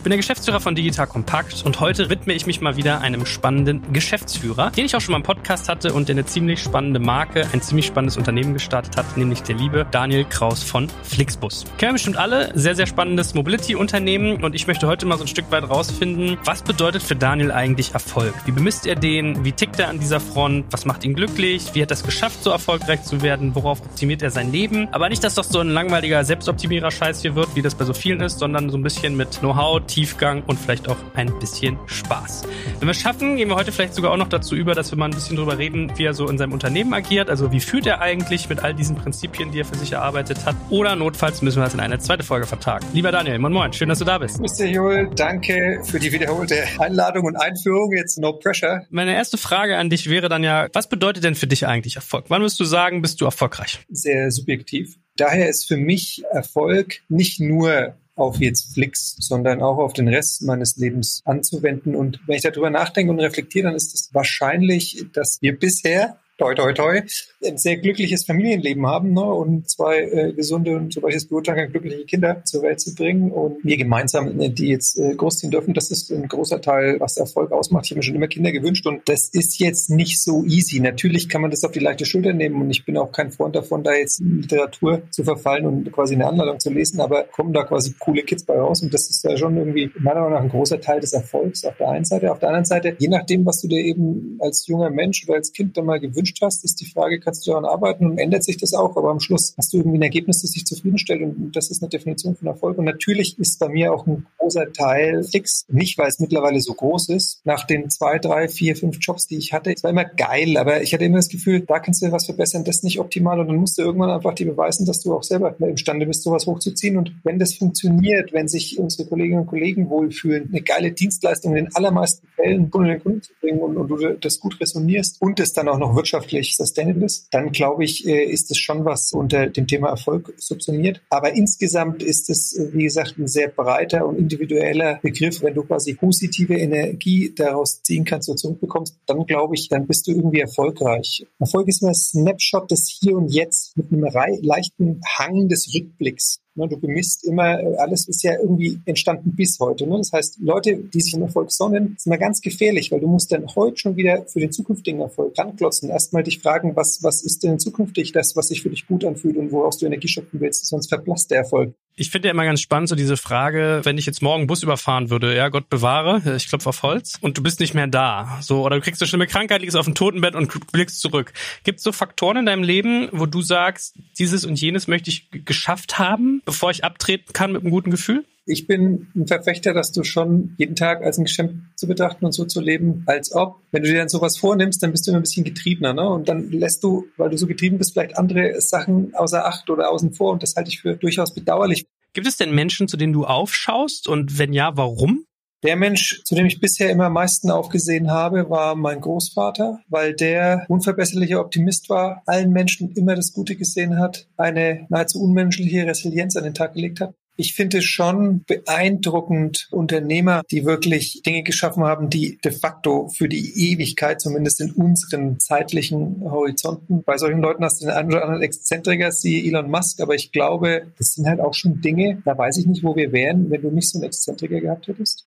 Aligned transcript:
Ich 0.00 0.02
bin 0.02 0.12
der 0.12 0.16
Geschäftsführer 0.16 0.60
von 0.60 0.74
Digital 0.74 1.06
Compact 1.06 1.62
und 1.66 1.78
heute 1.78 2.08
widme 2.08 2.32
ich 2.32 2.46
mich 2.46 2.62
mal 2.62 2.78
wieder 2.78 3.02
einem 3.02 3.26
spannenden 3.26 3.92
Geschäftsführer, 3.92 4.70
den 4.70 4.86
ich 4.86 4.96
auch 4.96 5.00
schon 5.02 5.12
mal 5.12 5.18
im 5.18 5.24
Podcast 5.24 5.68
hatte 5.68 5.92
und 5.92 6.08
der 6.08 6.14
eine 6.14 6.24
ziemlich 6.24 6.62
spannende 6.62 6.98
Marke, 6.98 7.46
ein 7.52 7.60
ziemlich 7.60 7.84
spannendes 7.84 8.16
Unternehmen 8.16 8.54
gestartet 8.54 8.96
hat, 8.96 9.18
nämlich 9.18 9.42
der 9.42 9.56
liebe 9.56 9.86
Daniel 9.90 10.24
Kraus 10.24 10.62
von 10.62 10.88
Flixbus. 11.02 11.66
Kennen 11.76 11.90
wir 11.90 11.92
bestimmt 11.92 12.16
alle, 12.16 12.50
sehr, 12.58 12.74
sehr 12.74 12.86
spannendes 12.86 13.34
Mobility-Unternehmen 13.34 14.42
und 14.42 14.54
ich 14.54 14.66
möchte 14.66 14.86
heute 14.86 15.04
mal 15.04 15.18
so 15.18 15.24
ein 15.24 15.28
Stück 15.28 15.50
weit 15.50 15.68
rausfinden, 15.68 16.38
was 16.46 16.62
bedeutet 16.62 17.02
für 17.02 17.14
Daniel 17.14 17.52
eigentlich 17.52 17.92
Erfolg? 17.92 18.32
Wie 18.46 18.52
bemisst 18.52 18.86
er 18.86 18.94
den? 18.94 19.44
Wie 19.44 19.52
tickt 19.52 19.78
er 19.80 19.90
an 19.90 20.00
dieser 20.00 20.18
Front? 20.18 20.64
Was 20.70 20.86
macht 20.86 21.04
ihn 21.04 21.12
glücklich? 21.12 21.74
Wie 21.74 21.82
hat 21.82 21.90
er 21.90 21.96
es 21.96 22.04
geschafft, 22.04 22.42
so 22.42 22.48
erfolgreich 22.48 23.02
zu 23.02 23.20
werden? 23.20 23.54
Worauf 23.54 23.82
optimiert 23.82 24.22
er 24.22 24.30
sein 24.30 24.50
Leben? 24.50 24.88
Aber 24.92 25.10
nicht, 25.10 25.22
dass 25.22 25.34
das 25.34 25.50
so 25.50 25.58
ein 25.58 25.68
langweiliger 25.68 26.24
Selbstoptimierer-Scheiß 26.24 27.20
hier 27.20 27.34
wird, 27.34 27.54
wie 27.54 27.60
das 27.60 27.74
bei 27.74 27.84
so 27.84 27.92
vielen 27.92 28.22
ist, 28.22 28.38
sondern 28.38 28.70
so 28.70 28.78
ein 28.78 28.82
bisschen 28.82 29.14
mit 29.14 29.40
Know-how, 29.40 29.89
Tiefgang 29.90 30.42
und 30.46 30.58
vielleicht 30.58 30.88
auch 30.88 30.96
ein 31.14 31.36
bisschen 31.40 31.76
Spaß. 31.86 32.44
Wenn 32.78 32.86
wir 32.86 32.92
es 32.92 33.00
schaffen, 33.00 33.36
gehen 33.36 33.48
wir 33.48 33.56
heute 33.56 33.72
vielleicht 33.72 33.94
sogar 33.94 34.12
auch 34.12 34.16
noch 34.16 34.28
dazu 34.28 34.54
über, 34.54 34.74
dass 34.74 34.92
wir 34.92 34.98
mal 34.98 35.06
ein 35.06 35.10
bisschen 35.10 35.36
drüber 35.36 35.58
reden, 35.58 35.92
wie 35.96 36.04
er 36.04 36.14
so 36.14 36.28
in 36.28 36.38
seinem 36.38 36.52
Unternehmen 36.52 36.94
agiert. 36.94 37.28
Also 37.28 37.50
wie 37.50 37.60
führt 37.60 37.86
er 37.86 38.00
eigentlich 38.00 38.48
mit 38.48 38.62
all 38.62 38.72
diesen 38.72 38.94
Prinzipien, 38.94 39.50
die 39.50 39.60
er 39.60 39.64
für 39.64 39.76
sich 39.76 39.92
erarbeitet 39.92 40.46
hat. 40.46 40.54
Oder 40.70 40.94
notfalls 40.94 41.42
müssen 41.42 41.58
wir 41.58 41.64
das 41.64 41.74
in 41.74 41.80
eine 41.80 41.98
zweite 41.98 42.22
Folge 42.22 42.46
vertagen. 42.46 42.86
Lieber 42.92 43.10
Daniel, 43.10 43.38
moin 43.38 43.52
moin, 43.52 43.72
schön, 43.72 43.88
dass 43.88 43.98
du 43.98 44.04
da 44.04 44.18
bist. 44.18 44.40
Mr. 44.40 44.66
Joel, 44.66 45.10
danke 45.16 45.82
für 45.84 45.98
die 45.98 46.12
wiederholte 46.12 46.62
Einladung 46.78 47.24
und 47.24 47.36
Einführung. 47.36 47.92
Jetzt 47.96 48.18
no 48.18 48.32
pressure. 48.34 48.86
Meine 48.90 49.14
erste 49.14 49.38
Frage 49.38 49.76
an 49.76 49.90
dich 49.90 50.08
wäre 50.08 50.28
dann 50.28 50.44
ja, 50.44 50.68
was 50.72 50.88
bedeutet 50.88 51.24
denn 51.24 51.34
für 51.34 51.48
dich 51.48 51.66
eigentlich 51.66 51.96
Erfolg? 51.96 52.26
Wann 52.28 52.42
wirst 52.42 52.60
du 52.60 52.64
sagen, 52.64 53.02
bist 53.02 53.20
du 53.20 53.24
erfolgreich? 53.24 53.80
Sehr 53.88 54.30
subjektiv. 54.30 54.96
Daher 55.16 55.48
ist 55.48 55.66
für 55.66 55.76
mich 55.76 56.22
Erfolg 56.30 57.00
nicht 57.08 57.40
nur 57.40 57.94
auf 58.20 58.40
jetzt 58.40 58.74
Flix, 58.74 59.16
sondern 59.18 59.62
auch 59.62 59.78
auf 59.78 59.92
den 59.92 60.08
Rest 60.08 60.42
meines 60.42 60.76
Lebens 60.76 61.22
anzuwenden. 61.24 61.94
Und 61.94 62.20
wenn 62.26 62.36
ich 62.36 62.42
darüber 62.42 62.70
nachdenke 62.70 63.12
und 63.12 63.20
reflektiere, 63.20 63.68
dann 63.68 63.76
ist 63.76 63.94
es 63.94 64.10
wahrscheinlich, 64.12 65.06
dass 65.12 65.38
wir 65.40 65.58
bisher 65.58 66.18
toi, 66.38 66.54
toi, 66.54 66.72
toi, 66.72 67.02
ein 67.44 67.58
sehr 67.58 67.78
glückliches 67.78 68.24
Familienleben 68.24 68.86
haben 68.86 69.12
ne? 69.12 69.24
und 69.24 69.68
zwei 69.68 70.00
äh, 70.00 70.32
gesunde 70.32 70.76
und 70.76 70.92
soweit 70.92 71.14
ich 71.14 71.28
beurteilen 71.28 71.70
glückliche 71.70 72.04
Kinder 72.04 72.42
zur 72.44 72.62
Welt 72.62 72.80
zu 72.80 72.94
bringen 72.94 73.30
und 73.32 73.64
wir 73.64 73.76
gemeinsam 73.76 74.40
äh, 74.40 74.50
die 74.50 74.68
jetzt 74.68 74.98
äh, 74.98 75.14
großziehen 75.14 75.50
dürfen. 75.50 75.74
Das 75.74 75.90
ist 75.90 76.10
ein 76.10 76.28
großer 76.28 76.60
Teil, 76.60 77.00
was 77.00 77.16
Erfolg 77.16 77.52
ausmacht. 77.52 77.86
Ich 77.86 77.92
habe 77.92 77.98
mir 77.98 78.02
schon 78.02 78.14
immer 78.14 78.28
Kinder 78.28 78.52
gewünscht 78.52 78.86
und 78.86 79.08
das 79.08 79.28
ist 79.28 79.58
jetzt 79.58 79.90
nicht 79.90 80.22
so 80.22 80.44
easy. 80.44 80.80
Natürlich 80.80 81.28
kann 81.28 81.40
man 81.40 81.50
das 81.50 81.64
auf 81.64 81.72
die 81.72 81.78
leichte 81.78 82.04
Schulter 82.04 82.32
nehmen 82.32 82.60
und 82.60 82.70
ich 82.70 82.84
bin 82.84 82.96
auch 82.96 83.12
kein 83.12 83.30
Freund 83.30 83.56
davon, 83.56 83.82
da 83.84 83.94
jetzt 83.94 84.20
Literatur 84.20 85.02
zu 85.10 85.24
verfallen 85.24 85.66
und 85.66 85.92
quasi 85.92 86.14
eine 86.14 86.26
Anleitung 86.26 86.60
zu 86.60 86.70
lesen, 86.70 87.00
aber 87.00 87.24
kommen 87.24 87.52
da 87.52 87.64
quasi 87.64 87.94
coole 87.98 88.22
Kids 88.22 88.44
bei 88.44 88.58
raus 88.58 88.82
und 88.82 88.92
das 88.92 89.08
ist 89.08 89.24
ja 89.24 89.36
schon 89.36 89.56
irgendwie 89.56 89.90
meiner 89.98 90.20
Meinung 90.20 90.34
nach 90.34 90.42
ein 90.42 90.48
großer 90.50 90.80
Teil 90.80 91.00
des 91.00 91.12
Erfolgs 91.12 91.64
auf 91.64 91.76
der 91.78 91.88
einen 91.88 92.04
Seite. 92.04 92.30
Auf 92.32 92.38
der 92.38 92.50
anderen 92.50 92.66
Seite, 92.66 92.96
je 92.98 93.08
nachdem, 93.08 93.46
was 93.46 93.60
du 93.60 93.68
dir 93.68 93.80
eben 93.80 94.36
als 94.40 94.66
junger 94.66 94.90
Mensch 94.90 95.26
oder 95.26 95.36
als 95.36 95.52
Kind 95.52 95.76
dann 95.76 95.86
mal 95.86 96.00
gewünscht 96.00 96.38
hast, 96.42 96.64
ist 96.64 96.80
die 96.80 96.86
Frage, 96.86 97.20
kannst 97.30 97.46
du 97.46 97.52
daran 97.52 97.64
arbeiten 97.64 98.06
und 98.06 98.18
ändert 98.18 98.42
sich 98.42 98.56
das 98.56 98.74
auch, 98.74 98.96
aber 98.96 99.10
am 99.10 99.20
Schluss 99.20 99.54
hast 99.56 99.72
du 99.72 99.76
irgendwie 99.76 99.98
ein 99.98 100.02
Ergebnis, 100.02 100.42
das 100.42 100.50
dich 100.50 100.66
zufriedenstellt 100.66 101.22
und 101.22 101.52
das 101.54 101.70
ist 101.70 101.80
eine 101.80 101.88
Definition 101.88 102.34
von 102.34 102.48
Erfolg. 102.48 102.76
Und 102.76 102.86
natürlich 102.86 103.38
ist 103.38 103.60
bei 103.60 103.68
mir 103.68 103.94
auch 103.94 104.04
ein 104.04 104.26
großer 104.38 104.72
Teil 104.72 105.22
fix, 105.22 105.64
nicht 105.68 105.96
weil 105.96 106.08
es 106.08 106.18
mittlerweile 106.18 106.60
so 106.60 106.74
groß 106.74 107.10
ist, 107.10 107.40
nach 107.44 107.64
den 107.66 107.88
zwei, 107.88 108.18
drei, 108.18 108.48
vier, 108.48 108.74
fünf 108.74 108.98
Jobs, 109.00 109.28
die 109.28 109.36
ich 109.36 109.52
hatte, 109.52 109.72
es 109.72 109.84
war 109.84 109.90
immer 109.90 110.04
geil, 110.04 110.56
aber 110.56 110.82
ich 110.82 110.92
hatte 110.92 111.04
immer 111.04 111.18
das 111.18 111.28
Gefühl, 111.28 111.60
da 111.60 111.78
kannst 111.78 112.02
du 112.02 112.10
was 112.10 112.26
verbessern, 112.26 112.64
das 112.64 112.78
ist 112.78 112.84
nicht 112.84 112.98
optimal. 112.98 113.38
Und 113.38 113.46
dann 113.46 113.56
musst 113.56 113.78
du 113.78 113.82
irgendwann 113.82 114.10
einfach 114.10 114.34
dir 114.34 114.46
beweisen, 114.46 114.86
dass 114.86 115.00
du 115.00 115.14
auch 115.14 115.22
selber 115.22 115.54
imstande 115.60 116.06
bist, 116.06 116.24
sowas 116.24 116.46
hochzuziehen. 116.46 116.96
Und 116.96 117.12
wenn 117.22 117.38
das 117.38 117.54
funktioniert, 117.54 118.32
wenn 118.32 118.48
sich 118.48 118.76
unsere 118.78 119.08
Kolleginnen 119.08 119.42
und 119.42 119.46
Kollegen 119.46 119.88
wohlfühlen, 119.88 120.48
eine 120.50 120.62
geile 120.62 120.90
Dienstleistung 120.90 121.54
in 121.56 121.66
den 121.66 121.76
allermeisten 121.76 122.26
Fällen 122.34 122.70
Kunden 122.70 122.88
den 122.88 123.02
Kunden 123.02 123.22
zu 123.22 123.32
bringen 123.40 123.60
und, 123.60 123.76
und 123.76 123.88
du 123.88 124.14
das 124.14 124.40
gut 124.40 124.60
resonierst 124.60 125.20
und 125.20 125.38
es 125.38 125.52
dann 125.52 125.68
auch 125.68 125.78
noch 125.78 125.94
wirtschaftlich 125.94 126.56
sustainable 126.56 127.04
ist, 127.04 127.19
dann 127.30 127.52
glaube 127.52 127.84
ich, 127.84 128.06
äh, 128.06 128.24
ist 128.24 128.50
es 128.50 128.58
schon 128.58 128.84
was 128.84 129.12
unter 129.12 129.46
dem 129.46 129.66
Thema 129.66 129.88
Erfolg 129.88 130.32
subsumiert. 130.36 131.00
Aber 131.10 131.32
insgesamt 131.32 132.02
ist 132.02 132.30
es, 132.30 132.56
äh, 132.56 132.72
wie 132.72 132.84
gesagt, 132.84 133.18
ein 133.18 133.28
sehr 133.28 133.48
breiter 133.48 134.06
und 134.06 134.18
individueller 134.18 134.98
Begriff. 135.02 135.42
Wenn 135.42 135.54
du 135.54 135.62
quasi 135.62 135.94
positive 135.94 136.54
Energie 136.54 137.32
daraus 137.34 137.82
ziehen 137.82 138.04
kannst 138.04 138.28
und 138.28 138.38
zurückbekommst, 138.38 138.96
dann 139.06 139.26
glaube 139.26 139.54
ich, 139.54 139.68
dann 139.68 139.86
bist 139.86 140.06
du 140.06 140.12
irgendwie 140.12 140.40
erfolgreich. 140.40 141.26
Erfolg 141.38 141.68
ist 141.68 141.82
ein 141.82 141.94
Snapshot 141.94 142.70
des 142.70 142.98
Hier 143.00 143.16
und 143.16 143.32
Jetzt 143.32 143.76
mit 143.76 143.92
einem 143.92 144.04
leichten 144.42 145.00
Hang 145.18 145.48
des 145.48 145.74
Rückblicks. 145.74 146.39
Ne, 146.56 146.68
du 146.68 146.76
bemisst 146.76 147.24
immer, 147.24 147.60
äh, 147.60 147.76
alles 147.76 148.08
ist 148.08 148.24
ja 148.24 148.32
irgendwie 148.40 148.80
entstanden 148.84 149.36
bis 149.36 149.58
heute. 149.60 149.86
Ne? 149.86 149.98
Das 149.98 150.12
heißt, 150.12 150.38
Leute, 150.40 150.76
die 150.76 151.00
sich 151.00 151.14
im 151.14 151.22
Erfolg 151.22 151.52
sonnen, 151.52 151.94
ist 151.96 152.06
immer 152.06 152.18
ganz 152.18 152.40
gefährlich, 152.40 152.90
weil 152.90 152.98
du 152.98 153.06
musst 153.06 153.30
dann 153.30 153.46
heute 153.54 153.76
schon 153.76 153.96
wieder 153.96 154.24
für 154.26 154.40
den 154.40 154.50
zukünftigen 154.50 155.00
Erfolg 155.00 155.38
ranklotzen. 155.38 155.90
Erstmal 155.90 156.24
dich 156.24 156.40
fragen, 156.40 156.74
was, 156.74 157.02
was 157.02 157.22
ist 157.22 157.44
denn 157.44 157.60
zukünftig 157.60 158.10
das, 158.10 158.34
was 158.34 158.48
sich 158.48 158.62
für 158.62 158.70
dich 158.70 158.88
gut 158.88 159.04
anfühlt 159.04 159.36
und 159.36 159.52
woraus 159.52 159.78
du 159.78 159.86
Energie 159.86 160.08
schöpfen 160.08 160.40
willst, 160.40 160.66
sonst 160.66 160.88
verblasst 160.88 161.30
der 161.30 161.38
Erfolg. 161.38 161.72
Ich 161.96 162.10
finde 162.10 162.28
ja 162.28 162.32
immer 162.32 162.44
ganz 162.44 162.60
spannend, 162.60 162.88
so 162.88 162.94
diese 162.94 163.16
Frage, 163.16 163.80
wenn 163.84 163.98
ich 163.98 164.06
jetzt 164.06 164.22
morgen 164.22 164.46
Bus 164.46 164.62
überfahren 164.62 165.10
würde, 165.10 165.36
ja, 165.36 165.48
Gott 165.48 165.68
bewahre, 165.68 166.36
ich 166.36 166.48
klopfe 166.48 166.70
auf 166.70 166.82
Holz, 166.82 167.18
und 167.20 167.36
du 167.36 167.42
bist 167.42 167.60
nicht 167.60 167.74
mehr 167.74 167.86
da. 167.86 168.38
So, 168.40 168.64
oder 168.64 168.76
du 168.76 168.82
kriegst 168.82 169.02
eine 169.02 169.08
schlimme 169.08 169.26
Krankheit, 169.26 169.60
liegst 169.60 169.76
auf 169.76 169.84
dem 169.84 169.94
Totenbett 169.94 170.34
und 170.34 170.72
blickst 170.72 171.00
zurück. 171.00 171.32
Gibt 171.64 171.78
es 171.78 171.84
so 171.84 171.92
Faktoren 171.92 172.38
in 172.38 172.46
deinem 172.46 172.62
Leben, 172.62 173.08
wo 173.12 173.26
du 173.26 173.42
sagst, 173.42 173.96
dieses 174.18 174.44
und 174.44 174.60
jenes 174.60 174.88
möchte 174.88 175.10
ich 175.10 175.28
geschafft 175.30 175.98
haben, 175.98 176.40
bevor 176.44 176.70
ich 176.70 176.84
abtreten 176.84 177.32
kann 177.32 177.52
mit 177.52 177.62
einem 177.62 177.70
guten 177.70 177.90
Gefühl? 177.90 178.24
Ich 178.50 178.66
bin 178.66 179.06
ein 179.14 179.28
Verfechter, 179.28 179.72
dass 179.72 179.92
du 179.92 180.02
schon 180.02 180.54
jeden 180.58 180.74
Tag 180.74 181.04
als 181.04 181.18
ein 181.18 181.24
Geschenk 181.24 181.52
zu 181.76 181.86
betrachten 181.86 182.24
und 182.24 182.32
so 182.32 182.44
zu 182.44 182.60
leben, 182.60 183.04
als 183.06 183.32
ob, 183.32 183.60
wenn 183.70 183.84
du 183.84 183.88
dir 183.88 183.98
dann 183.98 184.08
sowas 184.08 184.38
vornimmst, 184.38 184.82
dann 184.82 184.90
bist 184.90 185.06
du 185.06 185.12
immer 185.12 185.20
ein 185.20 185.22
bisschen 185.22 185.44
getriebener, 185.44 185.94
ne? 185.94 186.08
Und 186.08 186.28
dann 186.28 186.50
lässt 186.50 186.82
du, 186.82 187.06
weil 187.16 187.30
du 187.30 187.38
so 187.38 187.46
getrieben 187.46 187.78
bist, 187.78 187.92
vielleicht 187.92 188.18
andere 188.18 188.60
Sachen 188.60 189.14
außer 189.14 189.46
Acht 189.46 189.70
oder 189.70 189.90
außen 189.90 190.14
vor. 190.14 190.32
Und 190.32 190.42
das 190.42 190.56
halte 190.56 190.68
ich 190.68 190.80
für 190.80 190.96
durchaus 190.96 191.32
bedauerlich. 191.32 191.86
Gibt 192.12 192.26
es 192.26 192.36
denn 192.36 192.52
Menschen, 192.52 192.88
zu 192.88 192.96
denen 192.96 193.12
du 193.12 193.24
aufschaust? 193.24 194.08
Und 194.08 194.36
wenn 194.38 194.52
ja, 194.52 194.76
warum? 194.76 195.24
Der 195.62 195.76
Mensch, 195.76 196.22
zu 196.24 196.34
dem 196.34 196.46
ich 196.46 196.58
bisher 196.58 196.90
immer 196.90 197.04
am 197.04 197.12
meisten 197.12 197.50
aufgesehen 197.50 198.10
habe, 198.10 198.50
war 198.50 198.74
mein 198.74 199.00
Großvater, 199.00 199.78
weil 199.88 200.14
der 200.14 200.64
unverbesserlicher 200.68 201.38
Optimist 201.38 201.88
war, 201.88 202.22
allen 202.26 202.50
Menschen 202.50 202.92
immer 202.94 203.14
das 203.14 203.32
Gute 203.32 203.54
gesehen 203.54 203.98
hat, 203.98 204.26
eine 204.36 204.86
nahezu 204.88 205.22
unmenschliche 205.22 205.86
Resilienz 205.86 206.34
an 206.34 206.44
den 206.44 206.54
Tag 206.54 206.74
gelegt 206.74 207.00
hat 207.00 207.14
ich 207.36 207.54
finde 207.54 207.78
es 207.78 207.84
schon 207.84 208.44
beeindruckend, 208.44 209.68
Unternehmer, 209.70 210.42
die 210.50 210.64
wirklich 210.64 211.22
Dinge 211.24 211.42
geschaffen 211.42 211.84
haben, 211.84 212.10
die 212.10 212.38
de 212.44 212.52
facto 212.52 213.08
für 213.08 213.28
die 213.28 213.72
Ewigkeit, 213.72 214.20
zumindest 214.20 214.60
in 214.60 214.72
unseren 214.72 215.38
zeitlichen 215.40 216.22
Horizonten, 216.22 217.02
bei 217.02 217.16
solchen 217.16 217.40
Leuten 217.40 217.64
hast 217.64 217.80
du 217.80 217.86
den 217.86 217.94
einen 217.94 218.12
oder 218.12 218.22
anderen 218.22 218.42
Exzentriker, 218.42 219.12
siehe 219.12 219.42
Elon 219.44 219.70
Musk, 219.70 220.00
aber 220.00 220.14
ich 220.14 220.32
glaube, 220.32 220.92
das 220.98 221.14
sind 221.14 221.26
halt 221.26 221.40
auch 221.40 221.54
schon 221.54 221.80
Dinge, 221.80 222.22
da 222.24 222.36
weiß 222.36 222.58
ich 222.58 222.66
nicht, 222.66 222.84
wo 222.84 222.94
wir 222.94 223.12
wären, 223.12 223.50
wenn 223.50 223.62
du 223.62 223.70
nicht 223.70 223.88
so 223.88 223.98
einen 223.98 224.06
Exzentriker 224.06 224.60
gehabt 224.60 224.88
hättest. 224.88 225.26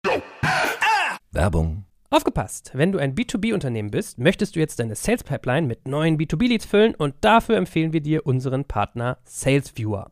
Werbung 1.32 1.86
Aufgepasst! 2.14 2.70
Wenn 2.76 2.92
du 2.92 3.00
ein 3.00 3.16
B2B-Unternehmen 3.16 3.90
bist, 3.90 4.20
möchtest 4.20 4.56
du 4.56 4.60
jetzt 4.60 4.80
deine 4.80 4.94
Sales 4.94 5.24
Pipeline 5.24 5.66
mit 5.66 5.88
neuen 5.88 6.20
B2B-Leads 6.20 6.64
füllen 6.64 6.94
und 6.94 7.16
dafür 7.22 7.58
empfehlen 7.58 7.92
wir 7.92 8.02
dir 8.02 8.28
unseren 8.28 8.66
Partner 8.66 9.18
SalesViewer. 9.26 10.12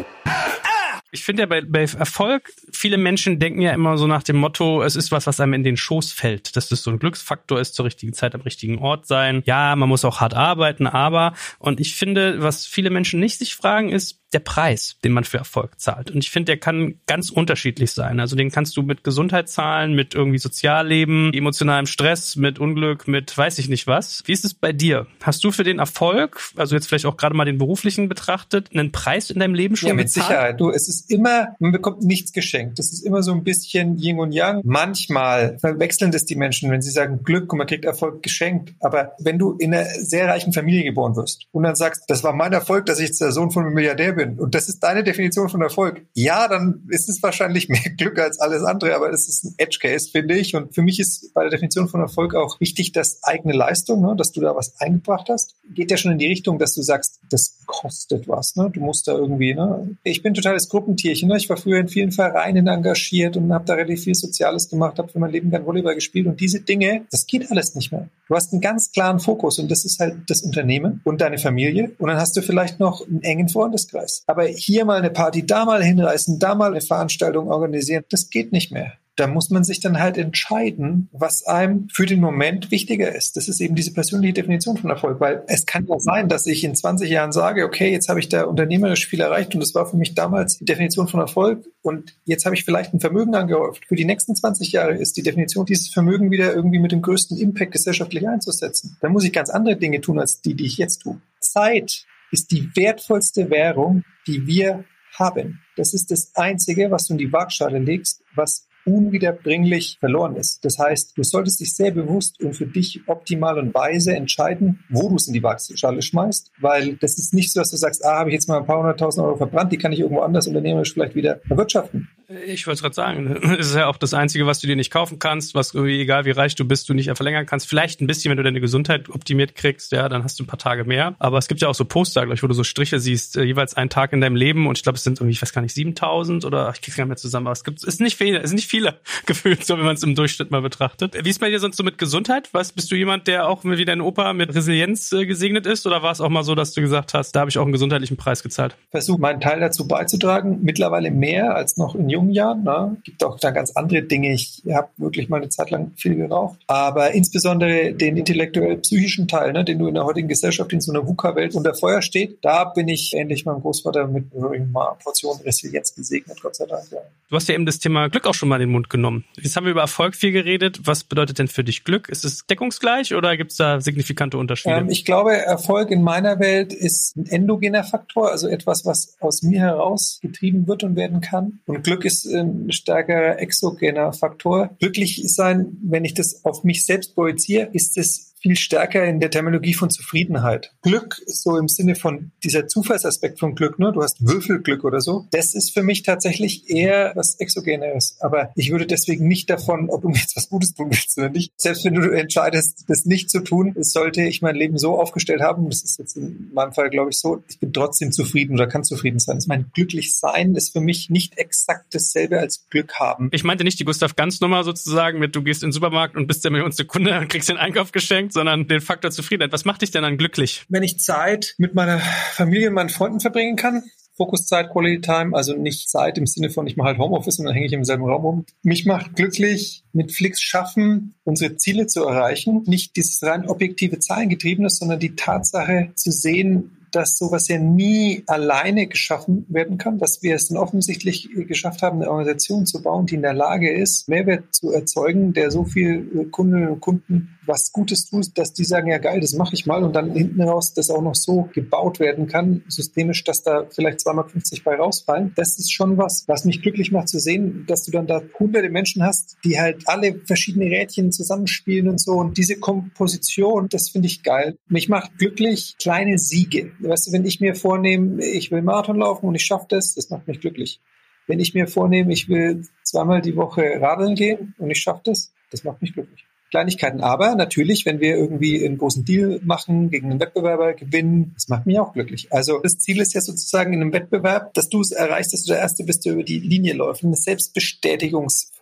Ich 1.13 1.25
finde 1.25 1.43
ja 1.43 1.45
bei, 1.45 1.61
bei 1.61 1.81
Erfolg, 1.81 2.53
viele 2.71 2.97
Menschen 2.97 3.37
denken 3.37 3.61
ja 3.61 3.73
immer 3.73 3.97
so 3.97 4.07
nach 4.07 4.23
dem 4.23 4.37
Motto, 4.37 4.81
es 4.81 4.95
ist 4.95 5.11
was, 5.11 5.27
was 5.27 5.41
einem 5.41 5.53
in 5.53 5.63
den 5.63 5.75
Schoß 5.75 6.13
fällt. 6.13 6.55
Dass 6.55 6.69
das 6.69 6.83
so 6.83 6.91
ein 6.91 6.99
Glücksfaktor 6.99 7.59
ist, 7.59 7.75
zur 7.75 7.85
richtigen 7.85 8.13
Zeit 8.13 8.33
am 8.33 8.41
richtigen 8.41 8.79
Ort 8.79 9.07
sein. 9.07 9.43
Ja, 9.45 9.75
man 9.75 9.89
muss 9.89 10.05
auch 10.05 10.21
hart 10.21 10.33
arbeiten, 10.33 10.87
aber, 10.87 11.33
und 11.59 11.81
ich 11.81 11.95
finde, 11.95 12.41
was 12.41 12.65
viele 12.65 12.89
Menschen 12.89 13.19
nicht 13.19 13.39
sich 13.39 13.55
fragen, 13.55 13.89
ist, 13.89 14.20
der 14.33 14.39
Preis, 14.39 14.97
den 15.03 15.11
man 15.11 15.23
für 15.23 15.37
Erfolg 15.37 15.79
zahlt. 15.79 16.11
Und 16.11 16.19
ich 16.19 16.31
finde, 16.31 16.45
der 16.45 16.57
kann 16.57 16.95
ganz 17.07 17.29
unterschiedlich 17.29 17.91
sein. 17.91 18.19
Also 18.19 18.35
den 18.35 18.51
kannst 18.51 18.77
du 18.77 18.81
mit 18.81 19.03
Gesundheit 19.03 19.49
zahlen, 19.49 19.93
mit 19.93 20.15
irgendwie 20.15 20.37
Sozialleben, 20.37 21.33
emotionalem 21.33 21.85
Stress, 21.85 22.35
mit 22.35 22.59
Unglück, 22.59 23.07
mit 23.07 23.37
weiß 23.37 23.59
ich 23.59 23.69
nicht 23.69 23.87
was. 23.87 24.23
Wie 24.25 24.31
ist 24.31 24.45
es 24.45 24.53
bei 24.53 24.71
dir? 24.71 25.07
Hast 25.21 25.43
du 25.43 25.51
für 25.51 25.63
den 25.63 25.79
Erfolg, 25.79 26.39
also 26.55 26.75
jetzt 26.75 26.87
vielleicht 26.87 27.05
auch 27.05 27.17
gerade 27.17 27.35
mal 27.35 27.45
den 27.45 27.57
beruflichen 27.57 28.07
betrachtet, 28.07 28.69
einen 28.73 28.91
Preis 28.91 29.29
in 29.29 29.39
deinem 29.39 29.53
Leben 29.53 29.75
schon 29.75 29.89
Ja, 29.89 29.95
mit 29.95 30.05
bezahlt? 30.05 30.27
Sicherheit. 30.27 30.61
Du, 30.61 30.69
es 30.69 30.87
ist 30.87 31.11
immer, 31.11 31.49
man 31.59 31.71
bekommt 31.71 32.03
nichts 32.03 32.31
geschenkt. 32.31 32.79
Das 32.79 32.91
ist 32.93 33.01
immer 33.01 33.23
so 33.23 33.33
ein 33.33 33.43
bisschen 33.43 33.97
Yin 33.97 34.19
und 34.19 34.31
Yang. 34.31 34.61
Manchmal 34.63 35.57
verwechseln 35.59 36.11
das 36.11 36.25
die 36.25 36.35
Menschen, 36.35 36.71
wenn 36.71 36.81
sie 36.81 36.91
sagen 36.91 37.23
Glück 37.23 37.51
und 37.51 37.57
man 37.57 37.67
kriegt 37.67 37.85
Erfolg 37.85 38.23
geschenkt. 38.23 38.73
Aber 38.79 39.13
wenn 39.19 39.37
du 39.37 39.53
in 39.57 39.73
einer 39.73 39.85
sehr 39.85 40.27
reichen 40.27 40.53
Familie 40.53 40.83
geboren 40.83 41.15
wirst 41.15 41.47
und 41.51 41.63
dann 41.63 41.75
sagst, 41.75 42.03
das 42.07 42.23
war 42.23 42.33
mein 42.33 42.53
Erfolg, 42.53 42.85
dass 42.85 42.99
ich 42.99 43.17
der 43.17 43.31
Sohn 43.31 43.51
von 43.51 43.65
einem 43.65 43.73
Milliardär 43.73 44.13
bin 44.13 44.20
und 44.25 44.55
das 44.55 44.69
ist 44.69 44.79
deine 44.79 45.03
Definition 45.03 45.49
von 45.49 45.61
Erfolg, 45.61 46.05
ja, 46.13 46.47
dann 46.47 46.87
ist 46.89 47.09
es 47.09 47.21
wahrscheinlich 47.21 47.69
mehr 47.69 47.89
Glück 47.97 48.19
als 48.19 48.39
alles 48.39 48.63
andere, 48.63 48.95
aber 48.95 49.09
es 49.11 49.27
ist 49.27 49.43
ein 49.43 49.55
Edge 49.57 49.79
Case, 49.81 50.09
finde 50.11 50.37
ich. 50.37 50.55
Und 50.55 50.73
für 50.73 50.81
mich 50.81 50.99
ist 50.99 51.33
bei 51.33 51.41
der 51.41 51.51
Definition 51.51 51.87
von 51.87 52.01
Erfolg 52.01 52.35
auch 52.35 52.59
wichtig, 52.59 52.91
dass 52.91 53.23
eigene 53.23 53.53
Leistung, 53.53 54.01
ne, 54.01 54.15
dass 54.15 54.31
du 54.31 54.41
da 54.41 54.55
was 54.55 54.79
eingebracht 54.79 55.27
hast, 55.29 55.55
geht 55.73 55.91
ja 55.91 55.97
schon 55.97 56.11
in 56.11 56.17
die 56.17 56.27
Richtung, 56.27 56.59
dass 56.59 56.73
du 56.73 56.81
sagst, 56.81 57.19
das 57.29 57.60
kostet 57.65 58.27
was. 58.27 58.55
Ne? 58.55 58.69
Du 58.71 58.79
musst 58.79 59.07
da 59.07 59.13
irgendwie, 59.13 59.53
ne? 59.53 59.95
Ich 60.03 60.21
bin 60.21 60.33
totales 60.33 60.69
Gruppentierchen. 60.69 61.29
Ne? 61.29 61.37
Ich 61.37 61.49
war 61.49 61.57
früher 61.57 61.79
in 61.79 61.87
vielen 61.87 62.11
Vereinen 62.11 62.67
engagiert 62.67 63.37
und 63.37 63.53
habe 63.53 63.65
da 63.65 63.73
relativ 63.73 64.03
viel 64.03 64.15
Soziales 64.15 64.69
gemacht, 64.69 64.97
habe 64.97 65.09
für 65.09 65.19
mein 65.19 65.31
Leben 65.31 65.49
gern 65.49 65.65
Volleyball 65.65 65.95
gespielt 65.95 66.27
und 66.27 66.39
diese 66.39 66.61
Dinge, 66.61 67.05
das 67.11 67.25
geht 67.25 67.49
alles 67.51 67.75
nicht 67.75 67.91
mehr. 67.91 68.09
Du 68.27 68.35
hast 68.35 68.53
einen 68.53 68.61
ganz 68.61 68.91
klaren 68.91 69.19
Fokus 69.19 69.59
und 69.59 69.69
das 69.69 69.85
ist 69.85 69.99
halt 69.99 70.15
das 70.27 70.41
Unternehmen 70.41 71.01
und 71.03 71.21
deine 71.21 71.37
Familie 71.37 71.91
und 71.97 72.07
dann 72.07 72.17
hast 72.17 72.37
du 72.37 72.41
vielleicht 72.41 72.79
noch 72.79 73.05
einen 73.07 73.23
engen 73.23 73.49
Freundeskreis. 73.49 74.23
Aber 74.27 74.45
hier 74.45 74.85
mal 74.85 74.99
eine 74.99 75.09
Party, 75.09 75.45
da 75.45 75.65
mal 75.65 75.83
hinreißen, 75.83 76.39
da 76.39 76.55
mal 76.55 76.71
eine 76.71 76.81
Veranstaltung 76.81 77.49
organisieren, 77.49 78.03
das 78.09 78.29
geht 78.29 78.51
nicht 78.51 78.71
mehr 78.71 78.93
da 79.21 79.27
muss 79.27 79.51
man 79.51 79.63
sich 79.63 79.79
dann 79.79 79.99
halt 79.99 80.17
entscheiden, 80.17 81.07
was 81.11 81.45
einem 81.45 81.87
für 81.93 82.07
den 82.07 82.19
Moment 82.19 82.71
wichtiger 82.71 83.13
ist. 83.13 83.37
Das 83.37 83.47
ist 83.47 83.61
eben 83.61 83.75
diese 83.75 83.93
persönliche 83.93 84.33
Definition 84.33 84.77
von 84.77 84.89
Erfolg, 84.89 85.19
weil 85.19 85.43
es 85.45 85.67
kann 85.67 85.85
ja 85.85 85.99
sein, 85.99 86.27
dass 86.27 86.47
ich 86.47 86.63
in 86.63 86.73
20 86.73 87.07
Jahren 87.07 87.31
sage, 87.31 87.63
okay, 87.63 87.91
jetzt 87.91 88.09
habe 88.09 88.19
ich 88.19 88.29
da 88.29 88.45
unternehmerisch 88.45 89.07
viel 89.07 89.21
erreicht 89.21 89.53
und 89.53 89.61
das 89.61 89.75
war 89.75 89.85
für 89.85 89.95
mich 89.95 90.15
damals 90.15 90.57
die 90.57 90.65
Definition 90.65 91.07
von 91.07 91.19
Erfolg 91.19 91.63
und 91.83 92.15
jetzt 92.25 92.45
habe 92.45 92.55
ich 92.55 92.65
vielleicht 92.65 92.95
ein 92.95 92.99
Vermögen 92.99 93.35
angehäuft. 93.35 93.85
Für 93.85 93.95
die 93.95 94.05
nächsten 94.05 94.35
20 94.35 94.71
Jahre 94.71 94.95
ist 94.95 95.15
die 95.17 95.21
Definition, 95.21 95.67
dieses 95.67 95.89
Vermögen 95.89 96.31
wieder 96.31 96.55
irgendwie 96.55 96.79
mit 96.79 96.91
dem 96.91 97.03
größten 97.03 97.37
Impact 97.37 97.73
gesellschaftlich 97.73 98.27
einzusetzen. 98.27 98.97
Da 99.01 99.09
muss 99.09 99.23
ich 99.23 99.31
ganz 99.31 99.51
andere 99.51 99.75
Dinge 99.75 100.01
tun 100.01 100.17
als 100.17 100.41
die, 100.41 100.55
die 100.55 100.65
ich 100.65 100.79
jetzt 100.79 101.03
tue. 101.03 101.21
Zeit 101.39 102.07
ist 102.31 102.49
die 102.49 102.75
wertvollste 102.75 103.51
Währung, 103.51 104.03
die 104.25 104.47
wir 104.47 104.83
haben. 105.13 105.61
Das 105.75 105.93
ist 105.93 106.09
das 106.09 106.35
Einzige, 106.35 106.89
was 106.89 107.05
du 107.05 107.13
in 107.13 107.19
die 107.19 107.31
Waagschale 107.31 107.77
legst, 107.77 108.23
was 108.33 108.67
unwiederbringlich 108.85 109.97
verloren 109.99 110.35
ist. 110.35 110.63
Das 110.65 110.77
heißt, 110.77 111.17
du 111.17 111.23
solltest 111.23 111.59
dich 111.59 111.75
sehr 111.75 111.91
bewusst 111.91 112.41
und 112.41 112.55
für 112.55 112.65
dich 112.65 113.01
optimal 113.07 113.59
und 113.59 113.73
weise 113.73 114.15
entscheiden, 114.15 114.83
wo 114.89 115.09
du 115.09 115.15
es 115.15 115.27
in 115.27 115.33
die 115.33 115.43
Waagschale 115.43 116.01
schmeißt, 116.01 116.51
weil 116.59 116.95
das 116.97 117.17
ist 117.17 117.33
nicht 117.33 117.51
so, 117.51 117.59
dass 117.59 117.71
du 117.71 117.77
sagst, 117.77 118.05
ah, 118.05 118.19
habe 118.19 118.29
ich 118.29 118.33
jetzt 118.33 118.47
mal 118.47 118.57
ein 118.57 118.65
paar 118.65 118.79
hunderttausend 118.79 119.25
Euro 119.25 119.37
verbrannt, 119.37 119.71
die 119.71 119.77
kann 119.77 119.91
ich 119.91 119.99
irgendwo 119.99 120.21
anders 120.21 120.47
unternehmerisch 120.47 120.93
vielleicht 120.93 121.15
wieder 121.15 121.39
erwirtschaften. 121.49 122.09
Ich 122.45 122.67
wollte 122.67 122.81
gerade 122.81 122.95
sagen, 122.95 123.39
es 123.59 123.67
ist 123.67 123.75
ja 123.75 123.87
auch 123.87 123.97
das 123.97 124.13
Einzige, 124.13 124.45
was 124.45 124.59
du 124.59 124.67
dir 124.67 124.75
nicht 124.75 124.91
kaufen 124.91 125.19
kannst, 125.19 125.55
was 125.55 125.73
irgendwie, 125.73 125.99
egal 126.01 126.25
wie 126.25 126.31
reich 126.31 126.55
du 126.55 126.65
bist, 126.65 126.89
du 126.89 126.93
nicht 126.93 127.11
verlängern 127.15 127.45
kannst. 127.45 127.67
Vielleicht 127.67 128.01
ein 128.01 128.07
bisschen, 128.07 128.29
wenn 128.29 128.37
du 128.37 128.43
deine 128.43 128.61
Gesundheit 128.61 129.09
optimiert 129.09 129.55
kriegst, 129.55 129.91
ja, 129.91 130.09
dann 130.09 130.23
hast 130.23 130.39
du 130.39 130.43
ein 130.43 130.47
paar 130.47 130.59
Tage 130.59 130.83
mehr. 130.85 131.15
Aber 131.19 131.37
es 131.37 131.47
gibt 131.47 131.61
ja 131.61 131.67
auch 131.67 131.75
so 131.75 131.85
Poster, 131.85 132.21
glaube 132.21 132.35
ich, 132.35 132.43
wo 132.43 132.47
du 132.47 132.53
so 132.53 132.63
Striche 132.63 132.99
siehst, 132.99 133.37
äh, 133.37 133.43
jeweils 133.43 133.75
einen 133.75 133.89
Tag 133.89 134.13
in 134.13 134.21
deinem 134.21 134.35
Leben 134.35 134.67
und 134.67 134.77
ich 134.77 134.83
glaube, 134.83 134.97
es 134.97 135.03
sind 135.03 135.19
irgendwie, 135.19 135.33
ich 135.33 135.41
weiß 135.41 135.53
gar 135.53 135.61
nicht, 135.61 135.73
7000 135.73 136.45
oder 136.45 136.71
ich 136.73 136.81
krieg's 136.81 136.97
gar 136.97 137.05
nicht 137.05 137.09
mehr 137.09 137.17
zusammen, 137.17 137.47
aber 137.47 137.53
es 137.53 137.63
gibt, 137.63 137.79
es 137.79 137.83
ist 137.83 138.01
nicht 138.01 138.17
viele, 138.17 138.39
es 138.39 138.49
sind 138.49 138.57
nicht 138.57 138.69
viele 138.69 138.99
gefühlt, 139.25 139.65
so 139.65 139.77
wenn 139.77 139.85
man 139.85 139.95
es 139.95 140.03
im 140.03 140.15
Durchschnitt 140.15 140.51
mal 140.51 140.61
betrachtet. 140.61 141.15
Wie 141.23 141.29
ist 141.29 141.39
bei 141.39 141.49
dir 141.49 141.59
sonst 141.59 141.77
so 141.77 141.83
mit 141.83 141.97
Gesundheit? 141.97 142.49
Was, 142.53 142.71
bist 142.71 142.91
du 142.91 142.95
jemand, 142.95 143.27
der 143.27 143.47
auch 143.47 143.63
wie 143.63 143.85
dein 143.85 144.01
Opa 144.01 144.33
mit 144.33 144.53
Resilienz 144.53 145.11
äh, 145.11 145.25
gesegnet 145.25 145.65
ist 145.65 145.85
oder 145.85 146.03
war 146.03 146.11
es 146.11 146.21
auch 146.21 146.29
mal 146.29 146.43
so, 146.43 146.55
dass 146.55 146.73
du 146.73 146.81
gesagt 146.81 147.13
hast, 147.13 147.33
da 147.33 147.41
habe 147.41 147.49
ich 147.49 147.57
auch 147.57 147.63
einen 147.63 147.71
gesundheitlichen 147.71 148.17
Preis 148.17 148.43
gezahlt? 148.43 148.75
Versuche 148.89 149.19
meinen 149.19 149.41
Teil 149.41 149.59
dazu 149.59 149.87
beizutragen, 149.87 150.59
mittlerweile 150.61 151.11
mehr 151.11 151.55
als 151.55 151.77
noch 151.77 151.95
in 151.95 152.09
jungen 152.09 152.20
Jahren. 152.29 152.63
Ne? 152.63 152.97
gibt 153.03 153.23
auch 153.23 153.39
da 153.39 153.51
ganz 153.51 153.71
andere 153.71 154.03
Dinge. 154.03 154.33
Ich 154.33 154.63
habe 154.71 154.89
wirklich 154.97 155.29
mal 155.29 155.37
eine 155.37 155.49
Zeit 155.49 155.69
lang 155.71 155.91
viel 155.95 156.15
geraucht. 156.15 156.59
Aber 156.67 157.11
insbesondere 157.11 157.93
den 157.93 158.17
intellektuell-psychischen 158.17 159.27
Teil, 159.27 159.53
ne, 159.53 159.63
den 159.63 159.79
du 159.79 159.87
in 159.87 159.95
der 159.95 160.05
heutigen 160.05 160.27
Gesellschaft 160.27 160.71
in 160.73 160.81
so 160.81 160.91
einer 160.91 161.07
VUCA-Welt 161.07 161.55
unter 161.55 161.73
Feuer 161.73 162.01
steht, 162.01 162.39
da 162.41 162.65
bin 162.65 162.87
ich 162.87 163.13
ähnlich 163.13 163.45
meinem 163.45 163.61
Großvater 163.61 164.07
mit 164.07 164.25
einer 164.35 164.97
Portion 165.03 165.39
Resilienz 165.43 165.95
gesegnet, 165.95 166.41
Gott 166.41 166.55
sei 166.55 166.65
Dank. 166.65 166.83
Ja. 166.91 166.99
Du 167.29 167.35
hast 167.35 167.47
ja 167.47 167.55
eben 167.55 167.65
das 167.65 167.79
Thema 167.79 168.09
Glück 168.09 168.27
auch 168.27 168.33
schon 168.33 168.49
mal 168.49 168.57
in 168.57 168.67
den 168.67 168.71
Mund 168.71 168.89
genommen. 168.89 169.23
Jetzt 169.39 169.55
haben 169.55 169.63
wir 169.63 169.71
über 169.71 169.81
Erfolg 169.81 170.15
viel 170.15 170.31
geredet. 170.33 170.81
Was 170.83 171.05
bedeutet 171.05 171.39
denn 171.39 171.47
für 171.47 171.63
dich 171.63 171.85
Glück? 171.85 172.09
Ist 172.09 172.25
es 172.25 172.45
deckungsgleich 172.45 173.15
oder 173.15 173.37
gibt 173.37 173.51
es 173.51 173.57
da 173.57 173.79
signifikante 173.79 174.37
Unterschiede? 174.37 174.75
Ähm, 174.75 174.89
ich 174.89 175.05
glaube, 175.05 175.37
Erfolg 175.37 175.91
in 175.91 176.01
meiner 176.01 176.39
Welt 176.39 176.73
ist 176.73 177.15
ein 177.15 177.25
endogener 177.27 177.85
Faktor, 177.85 178.31
also 178.31 178.47
etwas, 178.47 178.85
was 178.85 179.15
aus 179.21 179.43
mir 179.43 179.61
heraus 179.61 180.19
getrieben 180.21 180.67
wird 180.67 180.83
und 180.83 180.97
werden 180.97 181.21
kann. 181.21 181.59
Und 181.65 181.83
Glück 181.83 182.03
ist 182.03 182.10
ein 182.25 182.71
stärker 182.71 183.39
exogener 183.39 184.13
Faktor. 184.13 184.71
Glücklich 184.79 185.23
sein, 185.25 185.77
wenn 185.81 186.05
ich 186.05 186.13
das 186.13 186.45
auf 186.45 186.63
mich 186.63 186.85
selbst 186.85 187.15
projiziere, 187.15 187.69
ist 187.73 187.97
es 187.97 188.30
viel 188.41 188.55
stärker 188.55 189.05
in 189.05 189.19
der 189.19 189.29
Terminologie 189.29 189.73
von 189.73 189.89
Zufriedenheit. 189.89 190.73
Glück, 190.81 191.21
so 191.25 191.57
im 191.57 191.67
Sinne 191.67 191.95
von 191.95 192.31
dieser 192.43 192.67
Zufallsaspekt 192.67 193.39
von 193.39 193.55
Glück, 193.55 193.79
ne? 193.79 193.91
du 193.93 194.01
hast 194.01 194.25
Würfelglück 194.25 194.83
oder 194.83 195.01
so, 195.01 195.27
das 195.31 195.53
ist 195.53 195.71
für 195.71 195.83
mich 195.83 196.03
tatsächlich 196.03 196.69
eher 196.69 197.11
was 197.15 197.35
Exogeneres. 197.35 198.17
Aber 198.19 198.51
ich 198.55 198.71
würde 198.71 198.87
deswegen 198.87 199.27
nicht 199.27 199.49
davon, 199.49 199.89
ob 199.89 200.01
du 200.01 200.09
mir 200.09 200.17
jetzt 200.17 200.35
was 200.35 200.49
Gutes 200.49 200.73
tun 200.73 200.87
willst 200.89 201.17
oder 201.17 201.29
nicht, 201.29 201.53
selbst 201.57 201.85
wenn 201.85 201.93
du 201.93 202.09
entscheidest, 202.09 202.85
das 202.87 203.05
nicht 203.05 203.29
zu 203.29 203.41
tun, 203.41 203.73
sollte 203.77 204.23
ich 204.23 204.41
mein 204.41 204.55
Leben 204.55 204.77
so 204.77 204.99
aufgestellt 204.99 205.41
haben, 205.41 205.69
das 205.69 205.83
ist 205.83 205.99
jetzt 205.99 206.17
in 206.17 206.49
meinem 206.53 206.73
Fall, 206.73 206.89
glaube 206.89 207.11
ich, 207.11 207.19
so, 207.19 207.43
ich 207.49 207.59
bin 207.59 207.73
trotzdem 207.73 208.11
zufrieden 208.11 208.53
oder 208.53 208.67
kann 208.67 208.83
zufrieden 208.83 209.19
sein. 209.19 209.37
Das 209.37 209.47
mein 209.47 209.65
glücklich 209.73 210.15
sein 210.17 210.55
ist 210.55 210.73
für 210.73 210.81
mich 210.81 211.09
nicht 211.09 211.37
exakt 211.37 211.93
dasselbe 211.93 212.39
als 212.39 212.67
Glück 212.69 212.93
haben. 212.99 213.29
Ich 213.31 213.43
meinte 213.43 213.63
nicht 213.63 213.79
die 213.79 213.85
Gustav 213.85 214.15
Ganz 214.15 214.41
Nummer 214.41 214.63
sozusagen 214.63 215.19
mit, 215.19 215.35
du 215.35 215.43
gehst 215.43 215.63
in 215.63 215.67
den 215.67 215.73
Supermarkt 215.73 216.15
und 216.15 216.27
bist 216.27 216.43
der 216.43 216.51
millionste 216.51 216.85
Kunde 216.85 217.19
und 217.19 217.27
kriegst 217.29 217.49
den 217.49 217.57
Einkauf 217.57 217.91
geschenkt, 217.91 218.30
sondern 218.33 218.67
den 218.67 218.81
Faktor 218.81 219.11
Zufriedenheit. 219.11 219.51
Was 219.51 219.65
macht 219.65 219.81
dich 219.81 219.91
denn 219.91 220.03
dann 220.03 220.17
glücklich? 220.17 220.65
Wenn 220.69 220.83
ich 220.83 220.99
Zeit 220.99 221.55
mit 221.57 221.75
meiner 221.75 221.99
Familie 221.99 222.69
und 222.69 222.75
meinen 222.75 222.89
Freunden 222.89 223.19
verbringen 223.19 223.55
kann, 223.55 223.83
Fokuszeit, 224.21 224.69
Quality 224.71 225.01
Time, 225.01 225.35
also 225.35 225.55
nicht 225.55 225.89
Zeit 225.89 226.17
im 226.17 226.27
Sinne 226.27 226.49
von, 226.49 226.67
ich 226.67 226.77
mache 226.77 226.89
halt 226.89 226.99
Homeoffice 226.99 227.39
und 227.39 227.45
dann 227.45 227.53
hänge 227.53 227.65
ich 227.65 227.73
im 227.73 227.83
selben 227.83 228.03
Raum 228.03 228.21
rum. 228.23 228.45
Mich 228.61 228.85
macht 228.85 229.15
glücklich, 229.15 229.83
mit 229.93 230.11
Flix 230.11 230.41
schaffen, 230.41 231.15
unsere 231.23 231.57
Ziele 231.57 231.87
zu 231.87 232.03
erreichen. 232.03 232.63
Nicht 232.67 232.95
dieses 232.97 233.23
rein 233.23 233.47
objektive 233.47 233.99
Zahlengetriebenes, 233.99 234.77
sondern 234.77 234.99
die 234.99 235.15
Tatsache 235.15 235.91
zu 235.95 236.11
sehen, 236.11 236.77
dass 236.91 237.17
sowas 237.17 237.47
ja 237.47 237.57
nie 237.57 238.23
alleine 238.27 238.87
geschaffen 238.87 239.45
werden 239.49 239.77
kann, 239.77 239.97
dass 239.97 240.21
wir 240.21 240.35
es 240.35 240.49
dann 240.49 240.57
offensichtlich 240.57 241.29
geschafft 241.47 241.81
haben, 241.81 242.01
eine 242.01 242.11
Organisation 242.11 242.65
zu 242.65 242.81
bauen, 242.81 243.05
die 243.05 243.15
in 243.15 243.21
der 243.21 243.33
Lage 243.33 243.71
ist, 243.71 244.09
Mehrwert 244.09 244.53
zu 244.53 244.71
erzeugen, 244.71 245.33
der 245.33 245.51
so 245.51 245.63
viel 245.63 246.27
Kundinnen 246.31 246.69
und 246.69 246.81
Kunden 246.81 247.39
was 247.45 247.71
Gutes 247.71 248.09
tut, 248.09 248.37
dass 248.37 248.53
die 248.53 248.63
sagen, 248.63 248.89
ja 248.89 248.97
geil, 248.97 249.19
das 249.19 249.33
mache 249.33 249.55
ich 249.55 249.65
mal 249.65 249.83
und 249.83 249.95
dann 249.95 250.11
hinten 250.11 250.41
raus 250.41 250.73
das 250.73 250.89
auch 250.89 251.01
noch 251.01 251.15
so 251.15 251.49
gebaut 251.53 251.99
werden 251.99 252.27
kann, 252.27 252.63
systemisch, 252.67 253.23
dass 253.23 253.43
da 253.43 253.67
vielleicht 253.69 253.99
250 254.01 254.63
bei 254.63 254.75
rausfallen. 254.75 255.33
Das 255.35 255.57
ist 255.57 255.71
schon 255.71 255.97
was, 255.97 256.25
was 256.27 256.45
mich 256.45 256.61
glücklich 256.61 256.91
macht 256.91 257.09
zu 257.09 257.19
sehen, 257.19 257.65
dass 257.67 257.83
du 257.83 257.91
dann 257.91 258.07
da 258.07 258.21
hunderte 258.39 258.69
Menschen 258.69 259.03
hast, 259.03 259.37
die 259.43 259.59
halt 259.59 259.83
alle 259.87 260.21
verschiedene 260.25 260.65
Rädchen 260.65 261.11
zusammenspielen 261.11 261.87
und 261.87 261.99
so 261.99 262.13
und 262.13 262.37
diese 262.37 262.57
Komposition, 262.57 263.67
das 263.69 263.89
finde 263.89 264.07
ich 264.07 264.23
geil. 264.23 264.57
Mich 264.67 264.89
macht 264.89 265.17
glücklich 265.17 265.75
kleine 265.79 266.17
Siege. 266.17 266.71
Weißt 266.79 267.07
du, 267.07 267.11
wenn 267.11 267.25
ich 267.25 267.39
mir 267.39 267.55
vornehme, 267.55 268.23
ich 268.23 268.51
will 268.51 268.61
Marathon 268.61 268.97
laufen 268.97 269.25
und 269.27 269.35
ich 269.35 269.45
schaffe 269.45 269.65
das, 269.69 269.95
das 269.95 270.09
macht 270.09 270.27
mich 270.27 270.39
glücklich. 270.39 270.81
Wenn 271.27 271.39
ich 271.39 271.53
mir 271.53 271.67
vornehme, 271.67 272.11
ich 272.13 272.29
will 272.29 272.65
zweimal 272.83 273.21
die 273.21 273.35
Woche 273.35 273.79
radeln 273.79 274.15
gehen 274.15 274.53
und 274.57 274.69
ich 274.69 274.79
schaffe 274.79 275.01
das, 275.05 275.33
das 275.51 275.63
macht 275.63 275.81
mich 275.81 275.93
glücklich. 275.93 276.25
Kleinigkeiten. 276.51 277.01
Aber 277.01 277.35
natürlich, 277.35 277.85
wenn 277.85 277.99
wir 278.01 278.15
irgendwie 278.15 278.63
einen 278.63 278.77
großen 278.77 279.05
Deal 279.05 279.39
machen, 279.43 279.89
gegen 279.89 280.11
einen 280.11 280.19
Wettbewerber 280.19 280.73
gewinnen, 280.73 281.31
das 281.33 281.47
macht 281.47 281.65
mich 281.65 281.79
auch 281.79 281.93
glücklich. 281.93 282.27
Also 282.31 282.59
das 282.61 282.77
Ziel 282.77 282.99
ist 282.99 283.13
ja 283.13 283.21
sozusagen 283.21 283.73
in 283.73 283.81
einem 283.81 283.93
Wettbewerb, 283.93 284.53
dass 284.53 284.69
du 284.69 284.81
es 284.81 284.91
erreichst, 284.91 285.33
dass 285.33 285.43
du 285.43 285.53
der 285.53 285.61
Erste 285.61 285.85
bist, 285.85 286.05
der 286.05 286.13
über 286.13 286.23
die 286.23 286.39
Linie 286.39 286.73
läuft. 286.73 287.03
Eine 287.03 287.15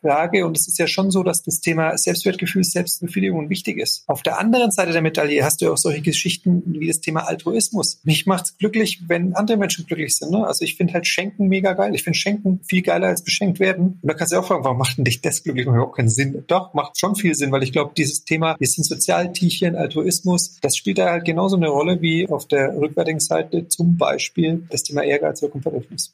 Selbstbestätigungsfrage. 0.02 0.46
Und 0.46 0.58
es 0.58 0.68
ist 0.68 0.80
ja 0.80 0.88
schon 0.88 1.12
so, 1.12 1.24
dass 1.24 1.44
das 1.44 1.62
Thema 1.62 1.98
Selbstwertgefühl, 1.98 2.64
Selbstbefriedigung 2.64 3.50
wichtig 3.50 3.78
ist. 3.78 4.04
Auf 4.08 4.24
der 4.24 4.40
anderen 4.40 4.72
Seite 4.72 4.92
der 4.92 5.02
Medaille 5.02 5.44
hast 5.44 5.62
du 5.62 5.72
auch 5.72 5.78
solche 5.78 6.02
Geschichten 6.02 6.64
wie 6.66 6.88
das 6.88 7.02
Thema 7.02 7.28
Altruismus. 7.28 8.00
Mich 8.04 8.26
macht 8.26 8.46
es 8.46 8.58
glücklich, 8.58 9.02
wenn 9.08 9.36
andere 9.36 9.58
Menschen 9.58 9.86
glücklich 9.86 10.18
sind. 10.18 10.32
Ne? 10.32 10.46
Also 10.46 10.64
ich 10.66 10.76
finde 10.76 10.94
halt 10.94 11.08
Schenken 11.08 11.48
mega 11.48 11.74
geil. 11.74 11.94
Ich 11.96 12.04
finde 12.04 12.18
Schenken 12.18 12.62
viel 12.64 12.82
geiler 12.82 13.08
als 13.08 13.24
beschenkt 13.24 13.60
werden. 13.60 14.00
Und 14.02 14.08
da 14.08 14.14
kannst 14.14 14.34
du 14.34 14.38
auch 14.38 14.46
fragen, 14.46 14.64
warum 14.64 14.78
macht 14.78 14.98
denn 14.98 15.06
dich 15.06 15.22
das 15.22 15.44
glücklich? 15.44 15.66
Macht 15.66 15.76
überhaupt 15.76 15.96
keinen 15.96 16.10
Sinn. 16.10 16.44
Doch, 16.48 16.74
macht 16.74 17.00
schon 17.00 17.16
viel 17.16 17.36
Sinn, 17.36 17.52
weil 17.52 17.64
ich 17.64 17.72
glaube, 17.72 17.92
dieses 17.96 18.24
Thema, 18.24 18.56
wir 18.60 18.68
sind 18.68 18.84
Sozialtierchen, 18.86 19.76
Altruismus, 19.76 20.58
das 20.62 20.76
spielt 20.78 20.98
da 20.98 21.12
halt 21.12 21.26
genauso 21.26 21.56
eine 21.56 21.70
Rolle 21.70 22.02
wie 22.02 22.28
auf 22.30 22.48
der 22.48 22.76
rückwärtigen 22.76 23.20
Seite 23.20 23.68
zum 23.68 23.98
Beispiel 23.98 24.64
das 24.70 24.84
Thema 24.84 25.04
Ehrgeiz 25.04 25.42
oder 25.44 25.52
Competitiveness. 25.52 26.14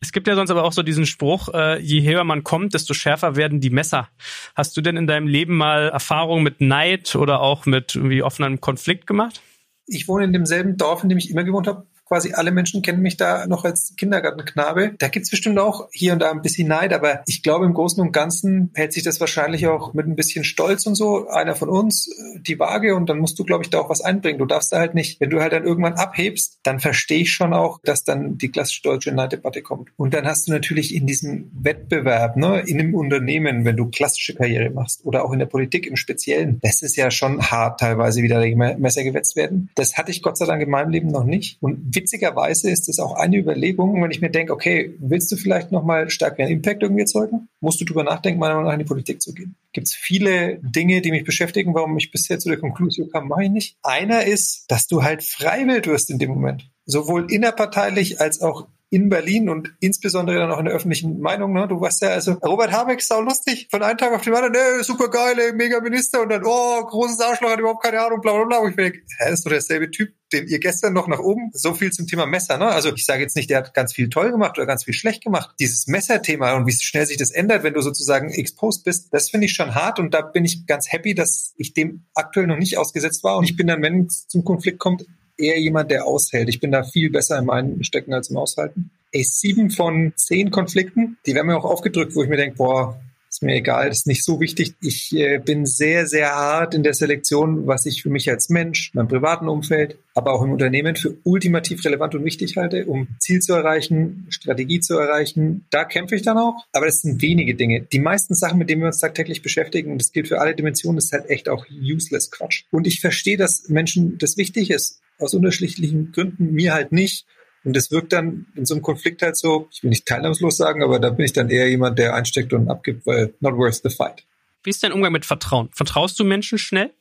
Es 0.00 0.12
gibt 0.12 0.28
ja 0.28 0.34
sonst 0.34 0.50
aber 0.50 0.64
auch 0.64 0.72
so 0.72 0.82
diesen 0.82 1.06
Spruch, 1.06 1.48
äh, 1.54 1.80
je 1.80 2.06
höher 2.06 2.24
man 2.24 2.44
kommt, 2.44 2.74
desto 2.74 2.94
schärfer 2.94 3.34
werden 3.36 3.60
die 3.60 3.70
Messer. 3.70 4.08
Hast 4.54 4.76
du 4.76 4.80
denn 4.80 4.96
in 4.96 5.06
deinem 5.06 5.26
Leben 5.26 5.56
mal 5.56 5.88
Erfahrungen 5.88 6.44
mit 6.44 6.60
Neid 6.60 7.16
oder 7.16 7.40
auch 7.40 7.66
mit 7.66 7.94
irgendwie 7.94 8.22
offenem 8.22 8.60
Konflikt 8.60 9.06
gemacht? 9.06 9.40
Ich 9.86 10.06
wohne 10.08 10.24
in 10.24 10.32
demselben 10.32 10.76
Dorf, 10.76 11.02
in 11.02 11.08
dem 11.08 11.18
ich 11.18 11.30
immer 11.30 11.44
gewohnt 11.44 11.66
habe 11.66 11.86
quasi 12.06 12.32
alle 12.32 12.52
Menschen 12.52 12.82
kennen 12.82 13.02
mich 13.02 13.16
da 13.16 13.46
noch 13.46 13.64
als 13.64 13.94
Kindergartenknabe. 13.96 14.94
Da 14.98 15.08
gibt's 15.08 15.30
bestimmt 15.30 15.58
auch 15.58 15.88
hier 15.92 16.12
und 16.12 16.20
da 16.20 16.30
ein 16.30 16.42
bisschen 16.42 16.68
Neid, 16.68 16.92
aber 16.92 17.22
ich 17.26 17.42
glaube, 17.42 17.66
im 17.66 17.74
Großen 17.74 18.00
und 18.00 18.12
Ganzen 18.12 18.70
hält 18.74 18.92
sich 18.92 19.02
das 19.02 19.20
wahrscheinlich 19.20 19.66
auch 19.66 19.92
mit 19.92 20.06
ein 20.06 20.16
bisschen 20.16 20.44
Stolz 20.44 20.86
und 20.86 20.94
so, 20.94 21.28
einer 21.28 21.56
von 21.56 21.68
uns, 21.68 22.08
äh, 22.08 22.40
die 22.40 22.58
Waage 22.58 22.94
und 22.94 23.08
dann 23.08 23.18
musst 23.18 23.38
du, 23.38 23.44
glaube 23.44 23.64
ich, 23.64 23.70
da 23.70 23.78
auch 23.80 23.90
was 23.90 24.00
einbringen. 24.00 24.38
Du 24.38 24.46
darfst 24.46 24.72
da 24.72 24.78
halt 24.78 24.94
nicht, 24.94 25.20
wenn 25.20 25.30
du 25.30 25.40
halt 25.40 25.52
dann 25.52 25.64
irgendwann 25.64 25.94
abhebst, 25.94 26.60
dann 26.62 26.78
verstehe 26.78 27.22
ich 27.22 27.32
schon 27.32 27.52
auch, 27.52 27.80
dass 27.82 28.04
dann 28.04 28.38
die 28.38 28.50
klassische 28.50 28.82
deutsche 28.82 29.12
Neiddebatte 29.12 29.62
kommt. 29.62 29.90
Und 29.96 30.14
dann 30.14 30.26
hast 30.26 30.46
du 30.46 30.52
natürlich 30.52 30.94
in 30.94 31.06
diesem 31.06 31.50
Wettbewerb, 31.52 32.36
ne, 32.36 32.60
in 32.60 32.80
einem 32.80 32.94
Unternehmen, 32.94 33.64
wenn 33.64 33.76
du 33.76 33.90
klassische 33.90 34.34
Karriere 34.34 34.70
machst 34.70 35.04
oder 35.04 35.24
auch 35.24 35.32
in 35.32 35.40
der 35.40 35.46
Politik 35.46 35.86
im 35.86 35.96
Speziellen, 35.96 36.60
das 36.62 36.82
ist 36.82 36.96
ja 36.96 37.10
schon 37.10 37.42
hart 37.42 37.80
teilweise 37.80 38.22
wieder 38.22 38.46
Messer 38.56 39.02
gewetzt 39.02 39.34
werden. 39.34 39.70
Das 39.74 39.96
hatte 39.96 40.12
ich 40.12 40.22
Gott 40.22 40.38
sei 40.38 40.46
Dank 40.46 40.62
in 40.62 40.70
meinem 40.70 40.90
Leben 40.90 41.08
noch 41.08 41.24
nicht. 41.24 41.58
Und 41.60 41.95
witzigerweise 41.96 42.70
ist 42.70 42.88
es 42.88 43.00
auch 43.00 43.14
eine 43.14 43.38
Überlegung, 43.38 44.00
wenn 44.02 44.10
ich 44.10 44.20
mir 44.20 44.30
denke, 44.30 44.52
okay, 44.52 44.94
willst 45.00 45.32
du 45.32 45.36
vielleicht 45.36 45.72
nochmal 45.72 46.10
stärkeren 46.10 46.50
Impact 46.50 46.82
irgendwie 46.82 47.00
erzeugen? 47.00 47.48
Musst 47.60 47.80
du 47.80 47.84
drüber 47.84 48.04
nachdenken, 48.04 48.38
meiner 48.38 48.54
Meinung 48.54 48.68
nach 48.68 48.74
in 48.74 48.80
die 48.80 48.84
Politik 48.84 49.20
zu 49.20 49.34
gehen. 49.34 49.56
Gibt 49.72 49.88
es 49.88 49.94
viele 49.94 50.58
Dinge, 50.62 51.00
die 51.00 51.10
mich 51.10 51.24
beschäftigen, 51.24 51.74
warum 51.74 51.96
ich 51.98 52.12
bisher 52.12 52.38
zu 52.38 52.48
der 52.48 52.58
Konklusion 52.58 53.10
kam, 53.10 53.28
mache 53.28 53.44
ich 53.44 53.50
nicht. 53.50 53.76
Einer 53.82 54.24
ist, 54.24 54.66
dass 54.68 54.86
du 54.86 55.02
halt 55.02 55.24
freiwillig 55.24 55.86
wirst 55.86 56.10
in 56.10 56.18
dem 56.18 56.30
Moment. 56.30 56.70
Sowohl 56.84 57.32
innerparteilich 57.32 58.20
als 58.20 58.40
auch 58.40 58.68
in 58.88 59.08
Berlin 59.08 59.48
und 59.48 59.74
insbesondere 59.80 60.38
dann 60.38 60.52
auch 60.52 60.58
in 60.58 60.66
der 60.66 60.74
öffentlichen 60.74 61.18
Meinung. 61.18 61.52
Ne? 61.52 61.66
Du 61.66 61.80
weißt 61.80 62.02
ja, 62.02 62.10
also 62.10 62.32
Robert 62.34 62.70
Habeck 62.70 63.00
ist 63.00 63.12
auch 63.12 63.22
lustig, 63.22 63.66
von 63.70 63.82
einem 63.82 63.98
Tag 63.98 64.12
auf 64.12 64.22
den 64.22 64.32
anderen, 64.32 64.52
ne, 64.52 64.84
super 64.84 65.10
geile, 65.10 65.52
mega 65.54 65.80
Minister 65.80 66.22
und 66.22 66.28
dann, 66.28 66.42
oh, 66.44 66.84
großes 66.84 67.20
Arschloch, 67.20 67.50
hat 67.50 67.58
überhaupt 67.58 67.82
keine 67.82 68.00
Ahnung, 68.00 68.20
bla 68.20 68.32
bla 68.32 68.44
bla. 68.44 68.58
Und 68.58 68.70
ich 68.70 68.76
denke, 68.76 69.00
hä, 69.18 69.32
ist 69.32 69.44
doch 69.44 69.50
derselbe 69.50 69.90
Typ, 69.90 70.10
den 70.32 70.46
ihr 70.46 70.60
gestern 70.60 70.92
noch 70.92 71.08
nach 71.08 71.18
oben, 71.18 71.50
so 71.52 71.74
viel 71.74 71.90
zum 71.90 72.06
Thema 72.06 72.26
Messer. 72.26 72.58
Ne? 72.58 72.66
Also 72.66 72.92
ich 72.94 73.04
sage 73.04 73.22
jetzt 73.22 73.34
nicht, 73.34 73.50
der 73.50 73.58
hat 73.58 73.74
ganz 73.74 73.92
viel 73.92 74.08
toll 74.08 74.30
gemacht 74.30 74.56
oder 74.56 74.66
ganz 74.66 74.84
viel 74.84 74.94
schlecht 74.94 75.24
gemacht. 75.24 75.56
Dieses 75.58 75.88
Messerthema 75.88 76.54
und 76.54 76.66
wie 76.66 76.72
schnell 76.72 77.06
sich 77.06 77.16
das 77.16 77.32
ändert, 77.32 77.64
wenn 77.64 77.74
du 77.74 77.80
sozusagen 77.80 78.30
exposed 78.30 78.84
bist, 78.84 79.08
das 79.12 79.30
finde 79.30 79.46
ich 79.46 79.52
schon 79.52 79.74
hart 79.74 79.98
und 79.98 80.14
da 80.14 80.22
bin 80.22 80.44
ich 80.44 80.64
ganz 80.66 80.92
happy, 80.92 81.14
dass 81.14 81.54
ich 81.56 81.74
dem 81.74 82.04
aktuell 82.14 82.46
noch 82.46 82.58
nicht 82.58 82.78
ausgesetzt 82.78 83.24
war. 83.24 83.36
Und 83.38 83.44
ich 83.44 83.56
bin 83.56 83.66
dann, 83.66 83.82
wenn 83.82 84.06
es 84.06 84.28
zum 84.28 84.44
Konflikt 84.44 84.78
kommt, 84.78 85.06
eher 85.38 85.58
jemand, 85.60 85.90
der 85.90 86.06
aushält. 86.06 86.48
Ich 86.48 86.60
bin 86.60 86.72
da 86.72 86.82
viel 86.82 87.10
besser 87.10 87.38
im 87.38 87.50
Einstecken 87.50 88.14
als 88.14 88.30
im 88.30 88.36
Aushalten. 88.36 88.90
Ey, 89.12 89.24
sieben 89.24 89.70
von 89.70 90.12
zehn 90.16 90.50
Konflikten, 90.50 91.18
die 91.26 91.34
werden 91.34 91.46
mir 91.46 91.56
auch 91.56 91.64
aufgedrückt, 91.64 92.14
wo 92.14 92.22
ich 92.22 92.28
mir 92.28 92.36
denke, 92.36 92.56
boah, 92.56 93.00
ist 93.36 93.42
mir 93.42 93.56
egal, 93.56 93.90
ist 93.90 94.06
nicht 94.06 94.24
so 94.24 94.40
wichtig. 94.40 94.74
Ich 94.80 95.14
äh, 95.14 95.38
bin 95.38 95.66
sehr, 95.66 96.06
sehr 96.06 96.30
hart 96.34 96.74
in 96.74 96.82
der 96.82 96.94
Selektion, 96.94 97.66
was 97.66 97.84
ich 97.84 98.02
für 98.02 98.08
mich 98.08 98.30
als 98.30 98.48
Mensch, 98.48 98.94
meinem 98.94 99.08
privaten 99.08 99.48
Umfeld, 99.48 99.98
aber 100.14 100.32
auch 100.32 100.42
im 100.42 100.52
Unternehmen 100.52 100.96
für 100.96 101.16
ultimativ 101.24 101.84
relevant 101.84 102.14
und 102.14 102.24
wichtig 102.24 102.56
halte, 102.56 102.86
um 102.86 103.08
Ziel 103.18 103.40
zu 103.40 103.52
erreichen, 103.52 104.26
Strategie 104.30 104.80
zu 104.80 104.96
erreichen. 104.96 105.66
Da 105.70 105.84
kämpfe 105.84 106.14
ich 106.14 106.22
dann 106.22 106.38
auch. 106.38 106.64
Aber 106.72 106.86
das 106.86 107.02
sind 107.02 107.20
wenige 107.20 107.54
Dinge. 107.54 107.82
Die 107.82 108.00
meisten 108.00 108.34
Sachen, 108.34 108.58
mit 108.58 108.70
denen 108.70 108.82
wir 108.82 108.86
uns 108.86 109.00
tagtäglich 109.00 109.42
beschäftigen, 109.42 109.92
und 109.92 110.00
das 110.00 110.12
gilt 110.12 110.28
für 110.28 110.40
alle 110.40 110.54
Dimensionen, 110.54 110.98
ist 110.98 111.12
halt 111.12 111.28
echt 111.28 111.48
auch 111.48 111.66
useless 111.70 112.30
Quatsch. 112.30 112.64
Und 112.70 112.86
ich 112.86 113.00
verstehe, 113.00 113.36
dass 113.36 113.68
Menschen 113.68 114.16
das 114.18 114.36
wichtig 114.36 114.70
ist 114.70 115.00
aus 115.18 115.34
unterschiedlichen 115.34 116.12
Gründen, 116.12 116.52
mir 116.52 116.74
halt 116.74 116.92
nicht. 116.92 117.26
Und 117.64 117.74
das 117.74 117.90
wirkt 117.90 118.12
dann 118.12 118.46
in 118.54 118.64
so 118.64 118.74
einem 118.74 118.82
Konflikt 118.82 119.22
halt 119.22 119.36
so, 119.36 119.68
ich 119.72 119.82
will 119.82 119.90
nicht 119.90 120.06
teilnahmslos 120.06 120.56
sagen, 120.56 120.84
aber 120.84 121.00
da 121.00 121.10
bin 121.10 121.24
ich 121.24 121.32
dann 121.32 121.50
eher 121.50 121.68
jemand, 121.68 121.98
der 121.98 122.14
einsteckt 122.14 122.52
und 122.52 122.70
abgibt, 122.70 123.06
weil 123.06 123.34
not 123.40 123.56
worth 123.56 123.80
the 123.82 123.90
fight. 123.90 124.24
Wie 124.62 124.70
ist 124.70 124.82
dein 124.82 124.92
Umgang 124.92 125.12
mit 125.12 125.24
Vertrauen? 125.24 125.68
Vertraust 125.72 126.18
du 126.20 126.24
Menschen 126.24 126.58
schnell? 126.58 126.92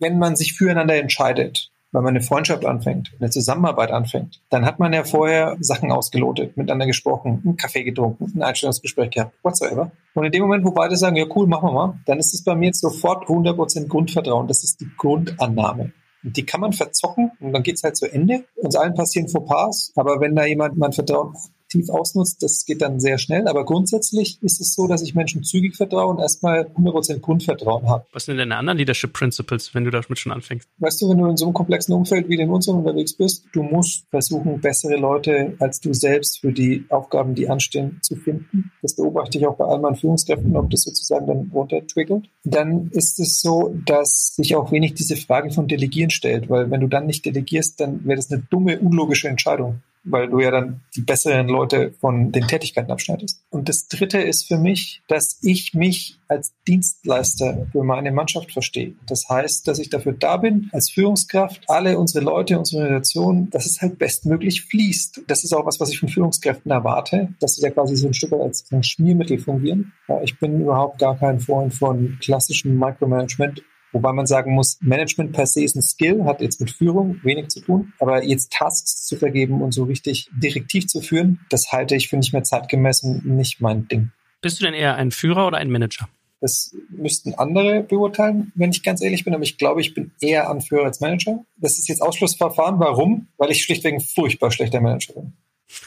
Wenn 0.00 0.18
man 0.18 0.34
sich 0.34 0.54
füreinander 0.54 0.96
entscheidet, 0.96 1.70
wenn 1.92 2.02
man 2.02 2.16
eine 2.16 2.22
Freundschaft 2.22 2.64
anfängt, 2.64 3.12
eine 3.18 3.30
Zusammenarbeit 3.30 3.90
anfängt, 3.92 4.42
dann 4.50 4.66
hat 4.66 4.78
man 4.78 4.92
ja 4.92 5.04
vorher 5.04 5.56
Sachen 5.60 5.90
ausgelotet, 5.90 6.56
miteinander 6.56 6.86
gesprochen, 6.86 7.40
einen 7.44 7.56
Kaffee 7.56 7.82
getrunken, 7.84 8.30
ein 8.34 8.42
Einstellungsgespräch 8.42 9.10
gehabt, 9.10 9.34
whatsoever. 9.42 9.92
Und 10.14 10.24
in 10.24 10.32
dem 10.32 10.42
Moment, 10.42 10.64
wo 10.64 10.72
beide 10.72 10.96
sagen, 10.96 11.16
ja 11.16 11.26
cool, 11.34 11.46
machen 11.46 11.68
wir 11.68 11.72
mal, 11.72 11.98
dann 12.06 12.18
ist 12.18 12.34
es 12.34 12.44
bei 12.44 12.54
mir 12.54 12.66
jetzt 12.66 12.80
sofort 12.80 13.26
100% 13.26 13.86
Grundvertrauen. 13.86 14.48
Das 14.48 14.64
ist 14.64 14.80
die 14.80 14.90
Grundannahme. 14.96 15.92
Die 16.22 16.44
kann 16.44 16.60
man 16.60 16.72
verzocken 16.72 17.32
und 17.40 17.52
dann 17.52 17.62
geht's 17.62 17.82
halt 17.82 17.96
zu 17.96 18.12
Ende. 18.12 18.44
Uns 18.56 18.76
allen 18.76 18.94
passieren 18.94 19.28
Fauxpas, 19.28 19.92
aber 19.96 20.20
wenn 20.20 20.34
da 20.34 20.44
jemand 20.44 20.76
mein 20.76 20.92
Vertrauen 20.92 21.34
aktiv 21.68 21.90
ausnutzt, 21.90 22.42
das 22.42 22.64
geht 22.64 22.80
dann 22.80 22.98
sehr 22.98 23.18
schnell. 23.18 23.46
Aber 23.46 23.64
grundsätzlich 23.64 24.38
ist 24.42 24.60
es 24.60 24.74
so, 24.74 24.86
dass 24.86 25.02
ich 25.02 25.14
Menschen 25.14 25.44
zügig 25.44 25.76
vertraue 25.76 26.06
und 26.06 26.18
erstmal 26.18 26.62
100% 26.62 27.20
Grundvertrauen 27.20 27.88
habe. 27.88 28.06
Was 28.12 28.24
sind 28.24 28.38
denn 28.38 28.48
deine 28.48 28.58
anderen 28.58 28.78
Leadership 28.78 29.12
Principles, 29.12 29.74
wenn 29.74 29.84
du 29.84 29.90
damit 29.90 30.18
schon 30.18 30.32
anfängst? 30.32 30.66
Weißt 30.78 31.02
du, 31.02 31.10
wenn 31.10 31.18
du 31.18 31.26
in 31.26 31.36
so 31.36 31.44
einem 31.44 31.54
komplexen 31.54 31.94
Umfeld 31.94 32.28
wie 32.28 32.36
in 32.36 32.48
unserem 32.48 32.78
unterwegs 32.78 33.12
bist, 33.12 33.44
du 33.52 33.62
musst 33.62 34.06
versuchen, 34.10 34.60
bessere 34.60 34.96
Leute 34.96 35.56
als 35.58 35.80
du 35.80 35.92
selbst 35.92 36.40
für 36.40 36.52
die 36.52 36.86
Aufgaben, 36.88 37.34
die 37.34 37.48
anstehen, 37.48 37.98
zu 38.02 38.16
finden. 38.16 38.72
Das 38.80 38.96
beobachte 38.96 39.38
ich 39.38 39.46
auch 39.46 39.56
bei 39.56 39.66
all 39.66 39.78
meinen 39.78 39.96
Führungskräften, 39.96 40.56
ob 40.56 40.70
das 40.70 40.82
sozusagen 40.82 41.26
dann 41.26 41.50
runtertriggert. 41.52 42.24
Dann 42.44 42.88
ist 42.92 43.20
es 43.20 43.40
so, 43.40 43.74
dass 43.84 44.34
sich 44.36 44.56
auch 44.56 44.72
wenig 44.72 44.94
diese 44.94 45.16
Frage 45.16 45.50
von 45.50 45.68
Delegieren 45.68 46.10
stellt, 46.10 46.48
weil 46.48 46.70
wenn 46.70 46.80
du 46.80 46.86
dann 46.86 47.06
nicht 47.06 47.26
delegierst, 47.26 47.78
dann 47.80 48.06
wäre 48.06 48.16
das 48.16 48.30
eine 48.30 48.42
dumme, 48.50 48.78
unlogische 48.78 49.28
Entscheidung 49.28 49.82
weil 50.10 50.28
du 50.28 50.40
ja 50.40 50.50
dann 50.50 50.80
die 50.94 51.02
besseren 51.02 51.48
Leute 51.48 51.92
von 52.00 52.32
den 52.32 52.46
Tätigkeiten 52.46 52.90
abschneidest. 52.90 53.42
Und 53.50 53.68
das 53.68 53.88
Dritte 53.88 54.18
ist 54.18 54.46
für 54.46 54.58
mich, 54.58 55.02
dass 55.08 55.38
ich 55.42 55.74
mich 55.74 56.18
als 56.28 56.52
Dienstleister 56.66 57.66
für 57.72 57.82
meine 57.82 58.12
Mannschaft 58.12 58.52
verstehe. 58.52 58.94
Das 59.06 59.28
heißt, 59.28 59.66
dass 59.66 59.78
ich 59.78 59.88
dafür 59.88 60.12
da 60.12 60.36
bin, 60.36 60.68
als 60.72 60.90
Führungskraft, 60.90 61.64
alle 61.68 61.98
unsere 61.98 62.24
Leute, 62.24 62.58
unsere 62.58 62.82
Organisation, 62.82 63.48
dass 63.50 63.66
es 63.66 63.80
halt 63.80 63.98
bestmöglich 63.98 64.64
fließt. 64.64 65.22
Das 65.26 65.44
ist 65.44 65.54
auch 65.54 65.64
was, 65.64 65.80
was 65.80 65.90
ich 65.90 65.98
von 65.98 66.08
Führungskräften 66.08 66.70
erwarte, 66.70 67.34
dass 67.40 67.54
sie 67.54 67.62
ja 67.62 67.70
quasi 67.70 67.96
so 67.96 68.08
ein 68.08 68.14
Stück 68.14 68.32
weit 68.32 68.42
als 68.42 68.68
Schmiermittel 68.82 69.38
fungieren. 69.38 69.92
Ich 70.22 70.38
bin 70.38 70.60
überhaupt 70.60 70.98
gar 70.98 71.16
kein 71.16 71.40
Freund 71.40 71.72
von 71.72 72.18
klassischem 72.20 72.78
Micromanagement 72.78 73.62
Wobei 73.92 74.12
man 74.12 74.26
sagen 74.26 74.54
muss, 74.54 74.78
Management 74.80 75.32
per 75.32 75.46
se 75.46 75.62
ist 75.62 75.76
ein 75.76 75.82
Skill, 75.82 76.24
hat 76.24 76.40
jetzt 76.40 76.60
mit 76.60 76.70
Führung 76.70 77.20
wenig 77.22 77.48
zu 77.48 77.60
tun. 77.60 77.92
Aber 77.98 78.22
jetzt 78.22 78.52
Tasks 78.52 79.06
zu 79.06 79.16
vergeben 79.16 79.62
und 79.62 79.72
so 79.72 79.84
richtig 79.84 80.28
direktiv 80.32 80.86
zu 80.86 81.00
führen, 81.00 81.40
das 81.50 81.72
halte 81.72 81.96
ich 81.96 82.08
für 82.08 82.16
nicht 82.16 82.32
mehr 82.32 82.42
zeitgemäß 82.42 83.02
und 83.02 83.24
nicht 83.24 83.60
mein 83.60 83.88
Ding. 83.88 84.10
Bist 84.40 84.60
du 84.60 84.64
denn 84.64 84.74
eher 84.74 84.96
ein 84.96 85.10
Führer 85.10 85.46
oder 85.46 85.58
ein 85.58 85.70
Manager? 85.70 86.08
Das 86.40 86.76
müssten 86.90 87.34
andere 87.34 87.82
beurteilen, 87.82 88.52
wenn 88.54 88.70
ich 88.70 88.82
ganz 88.82 89.02
ehrlich 89.02 89.24
bin. 89.24 89.34
Aber 89.34 89.42
ich 89.42 89.58
glaube, 89.58 89.80
ich 89.80 89.94
bin 89.94 90.12
eher 90.20 90.48
Anführer 90.48 90.84
als 90.84 91.00
Manager. 91.00 91.44
Das 91.56 91.78
ist 91.78 91.88
jetzt 91.88 92.00
Ausschlussverfahren. 92.00 92.78
Warum? 92.78 93.28
Weil 93.38 93.50
ich 93.50 93.62
schlichtweg 93.62 93.94
ein 93.94 94.00
furchtbar 94.00 94.52
schlechter 94.52 94.80
Manager 94.80 95.14
bin. 95.14 95.32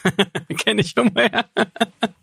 Kenne 0.58 0.82
ich 0.82 0.96
irgendwoher. 0.96 1.46